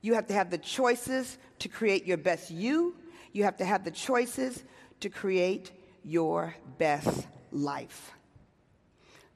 You 0.00 0.14
have 0.14 0.26
to 0.26 0.34
have 0.34 0.50
the 0.50 0.58
choices 0.58 1.38
to 1.60 1.68
create 1.68 2.04
your 2.04 2.16
best 2.16 2.50
you. 2.50 2.96
You 3.32 3.44
have 3.44 3.56
to 3.58 3.64
have 3.64 3.84
the 3.84 3.90
choices 3.92 4.64
to 5.00 5.08
create 5.08 5.70
your 6.02 6.56
best 6.78 7.26
life 7.52 8.12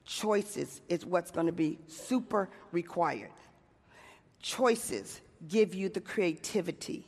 choices 0.07 0.81
is 0.87 1.05
what's 1.05 1.29
going 1.29 1.45
to 1.45 1.51
be 1.51 1.77
super 1.87 2.49
required. 2.71 3.29
Choices 4.41 5.21
give 5.47 5.75
you 5.75 5.89
the 5.89 6.01
creativity 6.01 7.05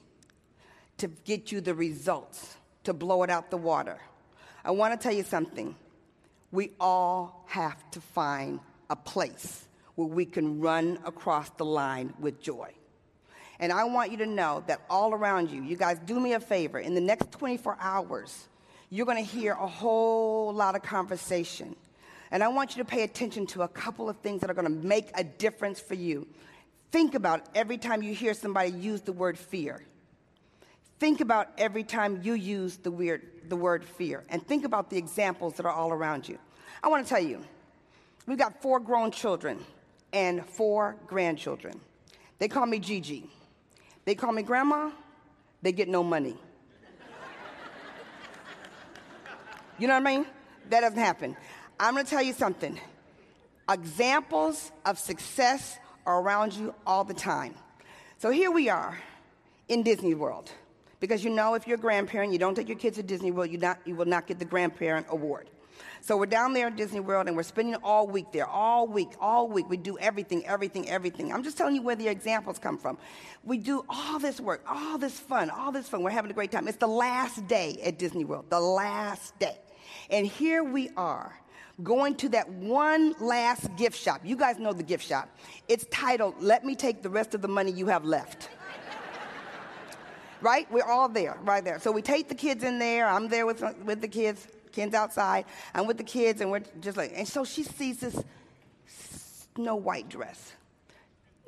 to 0.98 1.08
get 1.08 1.52
you 1.52 1.62
the 1.62 1.74
results, 1.74 2.58
to 2.84 2.94
blow 2.94 3.24
it 3.24 3.30
out 3.30 3.50
the 3.50 3.58
water. 3.58 3.98
I 4.64 4.72
want 4.72 4.94
to 4.94 5.02
tell 5.02 5.16
you 5.16 5.24
something. 5.24 5.76
We 6.52 6.72
all 6.80 7.46
have 7.48 7.90
to 7.92 8.02
find 8.02 8.60
a 8.90 8.96
place 8.96 9.66
where 9.96 10.08
we 10.08 10.26
can 10.26 10.60
run 10.60 11.00
across 11.06 11.50
the 11.52 11.66
line 11.66 12.14
with 12.20 12.42
joy. 12.42 12.74
And 13.60 13.72
I 13.72 13.86
want 13.86 14.12
you 14.12 14.18
to 14.18 14.26
know 14.26 14.64
that 14.68 14.82
all 14.90 15.14
around 15.14 15.52
you, 15.52 15.62
you 15.64 15.76
guys 15.76 16.00
do 16.06 16.20
me 16.20 16.34
a 16.34 16.40
favor. 16.40 16.80
In 16.80 16.96
the 16.96 17.02
next 17.02 17.32
24 17.32 17.78
hours, 17.80 18.48
you're 18.90 19.06
going 19.06 19.24
to 19.24 19.30
hear 19.30 19.54
a 19.54 19.68
whole 19.68 20.54
lot 20.54 20.76
of 20.76 20.82
conversation. 20.82 21.76
And 22.32 22.44
I 22.44 22.48
want 22.48 22.76
you 22.76 22.84
to 22.84 22.90
pay 22.90 23.04
attention 23.04 23.48
to 23.48 23.64
a 23.64 23.68
couple 23.68 24.10
of 24.10 24.18
things 24.18 24.42
that 24.42 24.50
are 24.50 24.54
going 24.54 24.68
to 24.68 24.88
make 24.88 25.10
a 25.16 25.24
difference 25.24 25.80
for 25.80 25.96
you. 25.96 26.28
Think 26.92 27.16
about 27.16 27.46
every 27.56 27.78
time 27.78 28.02
you 28.04 28.14
hear 28.14 28.34
somebody 28.34 28.72
use 28.72 29.02
the 29.02 29.14
word 29.14 29.38
fear. 29.38 29.82
Think 31.00 31.22
about 31.22 31.50
every 31.58 31.84
time 31.84 32.20
you 32.24 32.34
use 32.34 32.78
the, 32.78 32.92
weird, 32.92 33.22
the 33.48 33.56
word 33.56 33.86
fear. 33.86 34.24
And 34.30 34.46
think 34.46 34.66
about 34.66 34.90
the 34.90 34.98
examples 34.98 35.56
that 35.56 35.66
are 35.66 35.72
all 35.72 35.92
around 35.92 36.28
you. 36.28 36.38
I 36.84 36.90
want 36.90 37.06
to 37.06 37.10
tell 37.10 37.24
you, 37.24 37.42
we've 38.28 38.38
got 38.38 38.62
four 38.62 38.80
grown 38.80 39.12
children 39.12 39.64
and 40.12 40.46
four 40.46 40.98
grandchildren. 41.08 41.80
They 42.38 42.48
call 42.48 42.66
me 42.66 42.80
Gigi. 42.80 43.30
They 44.06 44.16
call 44.16 44.32
me 44.32 44.44
grandma. 44.44 44.92
They 45.62 45.72
get 45.72 45.88
no 45.88 46.04
money. 46.04 46.38
You 49.78 49.88
know 49.88 49.94
what 49.94 50.08
I 50.08 50.18
mean? 50.18 50.26
That 50.70 50.82
doesn't 50.82 51.00
happen. 51.00 51.38
I'm 51.80 51.94
going 51.94 52.06
to 52.06 52.10
tell 52.10 52.22
you 52.22 52.34
something. 52.34 52.78
Examples 53.70 54.72
of 54.86 55.00
success 55.00 55.78
are 56.06 56.22
around 56.22 56.54
you 56.54 56.76
all 56.86 57.06
the 57.06 57.14
time. 57.14 57.54
So 58.18 58.32
here 58.32 58.52
we 58.52 58.68
are 58.68 58.98
in 59.70 59.84
Disney 59.84 60.14
World. 60.14 60.52
Because 61.00 61.24
you 61.24 61.30
know, 61.30 61.54
if 61.54 61.68
you're 61.68 61.78
a 61.78 61.82
grandparent, 61.82 62.34
you 62.34 62.40
don't 62.40 62.56
take 62.56 62.68
your 62.68 62.78
kids 62.78 62.98
to 62.98 63.04
Disney 63.04 63.32
World, 63.32 63.50
you, 63.50 63.58
not, 63.58 63.80
you 63.86 63.96
will 63.96 64.06
not 64.06 64.28
get 64.28 64.40
the 64.40 64.46
grandparent 64.46 65.08
award. 65.10 65.50
So 66.02 66.18
we're 66.18 66.26
down 66.26 66.52
there 66.52 66.68
at 66.68 66.76
Disney 66.76 67.00
World 67.00 67.28
and 67.28 67.38
we're 67.38 67.44
spending 67.44 67.76
all 67.76 68.08
week 68.08 68.34
there, 68.34 68.46
all 68.46 68.86
week, 68.86 69.12
all 69.22 69.48
week. 69.48 69.70
We 69.70 69.78
do 69.78 69.98
everything, 70.00 70.46
everything, 70.46 70.90
everything. 70.90 71.32
I'm 71.32 71.44
just 71.44 71.58
telling 71.58 71.76
you 71.76 71.82
where 71.82 71.96
the 71.96 72.10
examples 72.10 72.60
come 72.60 72.78
from. 72.78 72.98
We 73.46 73.58
do 73.58 73.86
all 73.88 74.20
this 74.20 74.42
work, 74.42 74.62
all 74.68 74.98
this 74.98 75.18
fun, 75.18 75.50
all 75.50 75.72
this 75.72 75.88
fun. 75.88 76.04
We're 76.04 76.10
having 76.10 76.32
a 76.32 76.34
great 76.34 76.52
time. 76.52 76.68
It's 76.68 76.78
the 76.78 76.88
last 76.88 77.48
day 77.48 77.80
at 77.86 77.98
Disney 77.98 78.26
World, 78.26 78.50
the 78.50 78.60
last 78.60 79.38
day. 79.40 79.58
And 80.10 80.28
here 80.28 80.64
we 80.64 80.90
are 80.98 81.34
going 81.84 82.16
to 82.16 82.30
that 82.30 82.50
one 82.50 83.16
last 83.20 83.76
gift 83.78 83.98
shop. 83.98 84.22
You 84.24 84.36
guys 84.36 84.58
know 84.60 84.74
the 84.74 84.84
gift 84.84 85.06
shop. 85.06 85.30
It's 85.68 85.86
titled, 85.92 86.36
Let 86.40 86.66
Me 86.66 86.76
Take 86.76 87.02
the 87.02 87.10
Rest 87.10 87.34
of 87.34 87.42
the 87.42 87.48
Money 87.48 87.72
You 87.72 87.88
Have 87.88 88.06
Left. 88.06 88.50
right? 90.42 90.70
We're 90.72 90.86
all 90.86 91.10
there, 91.10 91.38
right 91.44 91.64
there. 91.64 91.80
So 91.80 91.92
we 91.92 92.02
take 92.02 92.30
the 92.30 92.36
kids 92.36 92.64
in 92.64 92.80
there. 92.80 93.08
I'm 93.08 93.28
there 93.28 93.46
with, 93.46 93.64
with 93.86 94.02
the 94.02 94.08
kids, 94.08 94.48
kids 94.72 94.94
outside. 94.94 95.46
I'm 95.74 95.88
with 95.88 95.98
the 95.98 96.04
kids, 96.04 96.42
and 96.42 96.52
we're 96.52 96.64
just 96.82 96.98
like, 96.98 97.14
and 97.16 97.28
so 97.28 97.44
she 97.44 97.64
sees 97.64 98.00
this 98.00 98.24
snow 99.56 99.76
white 99.76 100.10
dress. 100.10 100.54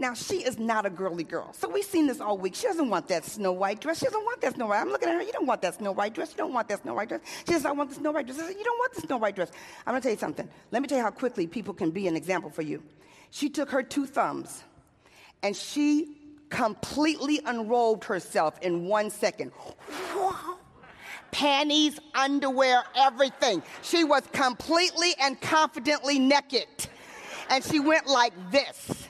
Now, 0.02 0.16
she 0.16 0.38
is 0.38 0.58
not 0.58 0.88
a 0.88 0.90
girly 0.90 1.24
girl. 1.24 1.54
So 1.54 1.70
we've 1.70 1.86
seen 1.86 2.08
this 2.08 2.20
all 2.20 2.36
week. 2.36 2.56
She 2.56 2.66
doesn't 2.66 2.90
want 2.90 3.08
that 3.10 3.24
snow 3.24 3.52
white 3.52 3.80
dress. 3.80 4.00
She 4.00 4.06
doesn't 4.06 4.26
want 4.26 4.42
that 4.42 4.56
snow 4.56 4.66
white. 4.66 4.82
I'm 4.82 4.90
looking 4.90 5.08
at 5.08 5.14
her. 5.14 5.22
You 5.22 5.32
don't 5.32 5.46
want 5.46 5.62
that 5.62 5.76
snow 5.76 5.92
white 5.92 6.16
dress. 6.16 6.32
You 6.32 6.38
don't 6.38 6.54
want 6.54 6.70
that 6.70 6.82
snow 6.82 6.96
white 6.96 7.10
dress. 7.10 7.22
She 7.46 7.54
says, 7.54 7.68
I 7.68 7.72
want 7.72 7.90
the 7.90 7.98
snow 7.98 8.10
white 8.10 8.26
dress. 8.26 8.40
You 8.40 8.64
don't 8.64 8.80
want 8.80 8.96
the 8.96 9.02
snow 9.02 9.18
white 9.18 9.36
dress. 9.36 9.52
I'm 9.86 9.92
going 9.92 10.02
to 10.02 10.04
tell 10.08 10.12
you 10.12 10.18
something. 10.18 10.50
Let 10.72 10.82
me 10.82 10.88
tell 10.88 10.98
you 10.98 11.04
how 11.04 11.12
quickly 11.12 11.46
people 11.46 11.76
can 11.76 11.92
be 11.92 12.08
an 12.08 12.16
example 12.16 12.50
for 12.50 12.64
you. 12.64 12.82
She 13.30 13.48
took 13.48 13.70
her 13.70 13.84
two 13.84 14.08
thumbs 14.08 14.64
and 15.44 15.56
she 15.56 16.18
completely 16.50 17.40
unrobed 17.46 18.06
herself 18.06 18.58
in 18.64 18.86
one 18.86 19.12
second. 19.12 19.52
Panties, 21.32 22.00
underwear, 22.16 22.82
everything. 22.96 23.62
She 23.84 24.04
was 24.04 24.24
completely 24.32 25.12
and 25.22 25.40
confidently 25.40 26.18
naked. 26.18 26.66
And 27.52 27.64
she 27.64 27.80
went 27.80 28.08
like 28.08 28.34
this 28.50 29.10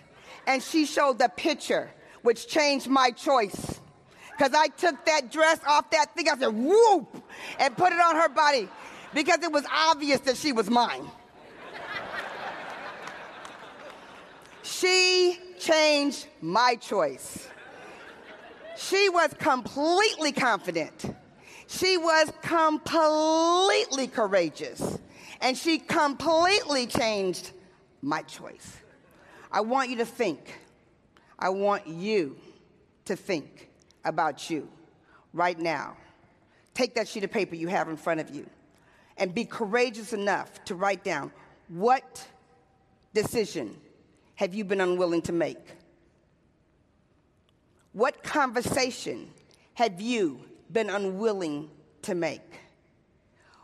and 0.52 0.62
she 0.62 0.86
showed 0.86 1.18
the 1.18 1.30
picture, 1.30 1.90
which 2.24 2.46
changed 2.46 2.88
my 2.90 3.10
choice. 3.12 3.80
Because 4.32 4.54
I 4.54 4.68
took 4.68 5.06
that 5.06 5.32
dress 5.32 5.62
off 5.66 5.90
that 5.92 6.14
thing, 6.14 6.28
I 6.28 6.38
said, 6.38 6.54
whoop, 6.54 7.24
and 7.58 7.78
put 7.78 7.94
it 7.94 8.02
on 8.02 8.18
her 8.18 8.28
body 8.28 8.68
because 9.14 9.42
it 9.44 9.52
was 9.52 9.64
obvious 9.74 10.20
that 10.22 10.36
she 10.36 10.52
was 10.52 10.70
mine. 10.70 11.10
she 14.62 15.40
changed 15.58 16.28
my 16.42 16.76
choice. 16.76 17.48
She 18.76 19.08
was 19.08 19.34
completely 19.40 20.34
confident. 20.34 21.16
She 21.68 21.96
was 21.96 22.30
completely 22.42 24.08
courageous. 24.08 25.00
And 25.40 25.58
she 25.58 25.80
completely 25.80 26.88
changed 26.88 27.52
my 28.02 28.22
choice. 28.24 28.82
I 29.52 29.62
want 29.62 29.90
you 29.90 29.98
to 29.98 30.06
think. 30.06 30.60
I 31.38 31.50
want 31.50 31.88
you 31.88 32.38
to 33.06 33.16
think 33.16 33.70
about 34.06 34.50
you 34.50 34.70
right 35.34 35.60
now. 35.60 35.98
Take 36.74 36.96
that 36.96 37.08
sheet 37.08 37.24
of 37.24 37.32
paper 37.32 37.56
you 37.56 37.68
have 37.68 37.90
in 37.90 37.98
front 37.98 38.22
of 38.22 38.30
you 38.30 38.50
and 39.18 39.34
be 39.34 39.46
courageous 39.46 40.14
enough 40.14 40.64
to 40.66 40.76
write 40.76 41.04
down 41.04 41.32
what 41.68 42.28
decision 43.14 43.76
have 44.36 44.54
you 44.54 44.64
been 44.64 44.82
unwilling 44.82 45.22
to 45.24 45.32
make? 45.34 45.76
What 47.94 48.24
conversation 48.24 49.30
have 49.74 50.00
you 50.00 50.42
been 50.72 50.90
unwilling 50.90 51.70
to 52.04 52.16
make? 52.16 52.42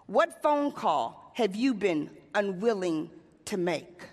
What 0.06 0.42
phone 0.42 0.72
call 0.72 1.32
have 1.36 1.56
you 1.56 1.74
been 1.74 2.10
unwilling 2.36 3.10
to 3.46 3.58
make? 3.58 4.04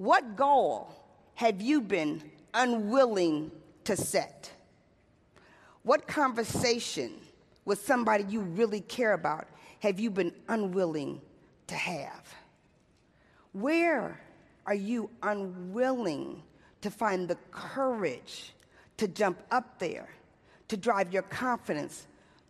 What 0.00 0.34
goal 0.34 0.94
have 1.34 1.60
you 1.60 1.82
been 1.82 2.22
unwilling 2.54 3.50
to 3.84 3.98
set? 3.98 4.50
What 5.82 6.08
conversation 6.08 7.12
with 7.66 7.84
somebody 7.84 8.24
you 8.24 8.40
really 8.40 8.80
care 8.80 9.12
about 9.12 9.46
have 9.80 10.00
you 10.00 10.10
been 10.10 10.32
unwilling 10.48 11.20
to 11.66 11.74
have? 11.74 12.34
Where 13.52 14.18
are 14.64 14.74
you 14.74 15.10
unwilling 15.22 16.44
to 16.80 16.90
find 16.90 17.28
the 17.28 17.36
courage 17.50 18.54
to 18.96 19.06
jump 19.06 19.42
up 19.50 19.78
there, 19.78 20.08
to 20.68 20.78
drive 20.78 21.12
your 21.12 21.24
confidence 21.24 22.06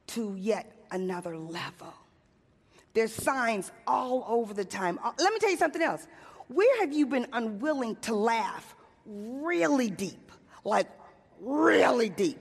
to 0.07 0.37
yet 0.39 0.71
another 0.93 1.37
level? 1.37 1.95
There's 2.95 3.13
signs 3.13 3.73
all 3.89 4.25
over 4.29 4.55
the 4.55 4.65
time. 4.65 5.01
Uh, 5.03 5.11
let 5.19 5.33
me 5.33 5.41
tell 5.41 5.51
you 5.51 5.57
something 5.57 5.83
else. 5.83 6.07
Where 6.53 6.81
have 6.81 6.93
you 6.93 7.07
been 7.07 7.29
unwilling 7.33 7.95
to 8.03 8.15
laugh 8.15 8.75
really 9.07 9.89
deep? 9.89 10.33
Like, 10.65 10.89
really 11.41 12.09
deep? 12.09 12.41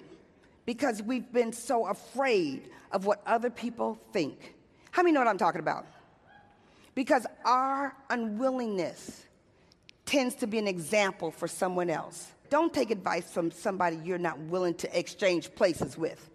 Because 0.65 1.04
we've 1.04 1.32
been 1.32 1.54
so 1.54 1.86
afraid 1.86 2.72
of 2.91 3.06
what 3.06 3.22
other 3.28 3.52
people 3.52 4.00
think. 4.12 4.56
How 4.89 5.04
many 5.04 5.13
know 5.13 5.19
what 5.19 5.28
I'm 5.28 5.38
talking 5.38 5.60
about? 5.62 5.86
Because 6.95 7.28
our 7.45 7.95
unwillingness 8.10 9.26
tends 10.08 10.34
to 10.36 10.48
be 10.48 10.58
an 10.58 10.67
example 10.67 11.30
for 11.30 11.48
someone 11.48 11.91
else. 11.91 12.32
Don't 12.50 12.74
take 12.74 12.89
advice 12.89 13.32
from 13.32 13.52
somebody 13.52 14.00
you're 14.04 14.17
not 14.17 14.39
willing 14.39 14.74
to 14.74 14.98
exchange 14.98 15.54
places 15.54 15.95
with. 15.95 16.32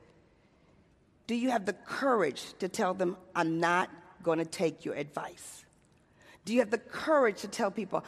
Do 1.26 1.34
you 1.34 1.50
have 1.50 1.66
the 1.66 1.72
courage 1.72 2.54
to 2.60 2.68
tell 2.68 2.94
them, 2.94 3.16
I'm 3.34 3.58
not 3.58 3.90
going 4.22 4.38
to 4.38 4.44
take 4.44 4.84
your 4.84 4.94
advice? 4.94 5.63
Do 6.44 6.52
you 6.52 6.60
have 6.60 6.70
the 6.70 6.78
courage 6.78 7.40
to 7.40 7.48
tell 7.48 7.70
people? 7.70 8.04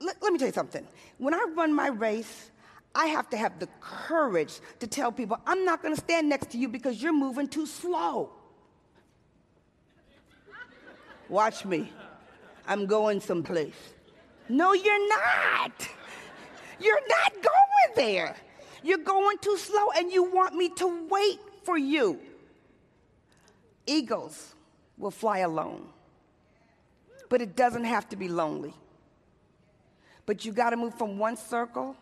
Let, 0.00 0.22
let 0.22 0.32
me 0.32 0.38
tell 0.38 0.48
you 0.48 0.54
something. 0.54 0.86
When 1.18 1.34
I 1.34 1.46
run 1.54 1.74
my 1.74 1.88
race, 1.88 2.50
I 2.94 3.06
have 3.06 3.28
to 3.30 3.36
have 3.36 3.58
the 3.58 3.68
courage 3.80 4.60
to 4.80 4.86
tell 4.86 5.10
people, 5.10 5.38
I'm 5.46 5.64
not 5.64 5.82
going 5.82 5.94
to 5.94 6.00
stand 6.00 6.28
next 6.28 6.50
to 6.50 6.58
you 6.58 6.68
because 6.68 7.02
you're 7.02 7.12
moving 7.12 7.48
too 7.48 7.66
slow. 7.66 8.30
Watch 11.28 11.64
me. 11.64 11.90
I'm 12.66 12.86
going 12.86 13.20
someplace. 13.20 13.74
No, 14.48 14.72
you're 14.72 15.08
not. 15.08 15.88
You're 16.78 17.08
not 17.08 17.32
going 17.32 17.96
there. 17.96 18.36
You're 18.82 18.98
going 18.98 19.38
too 19.38 19.56
slow 19.56 19.90
and 19.96 20.12
you 20.12 20.24
want 20.24 20.54
me 20.54 20.68
to 20.70 21.08
wait 21.08 21.40
for 21.64 21.78
you. 21.78 22.20
Eagles 23.86 24.54
will 24.98 25.10
fly 25.10 25.38
alone 25.38 25.88
but 27.34 27.42
it 27.42 27.56
doesn't 27.56 27.82
have 27.82 28.08
to 28.08 28.14
be 28.14 28.28
lonely. 28.28 28.72
But 30.24 30.44
you 30.44 30.52
got 30.52 30.70
to 30.70 30.76
move 30.76 30.94
from 30.94 31.18
one 31.18 31.36
circle 31.36 31.96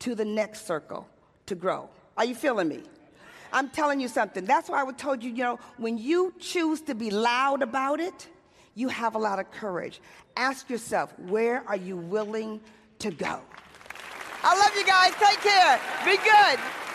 to 0.00 0.14
the 0.14 0.26
next 0.26 0.66
circle 0.66 1.08
to 1.46 1.54
grow. 1.54 1.88
Are 2.18 2.26
you 2.26 2.34
feeling 2.34 2.68
me? 2.68 2.82
I'm 3.50 3.70
telling 3.70 3.98
you 3.98 4.08
something. 4.08 4.44
That's 4.44 4.68
why 4.68 4.84
I 4.84 4.92
told 4.92 5.22
you, 5.22 5.30
you 5.30 5.42
know, 5.42 5.58
when 5.78 5.96
you 5.96 6.34
choose 6.38 6.82
to 6.82 6.94
be 6.94 7.10
loud 7.10 7.62
about 7.62 7.98
it, 7.98 8.28
you 8.74 8.88
have 8.88 9.14
a 9.14 9.18
lot 9.18 9.38
of 9.38 9.50
courage. 9.52 10.02
Ask 10.36 10.68
yourself, 10.68 11.18
where 11.18 11.66
are 11.66 11.76
you 11.76 11.96
willing 11.96 12.60
to 12.98 13.10
go? 13.10 13.40
I 14.44 14.54
love 14.54 14.76
you 14.76 14.84
guys. 14.84 15.14
Take 15.18 15.40
care. 15.40 15.80
Be 16.04 16.18
good. 16.18 16.87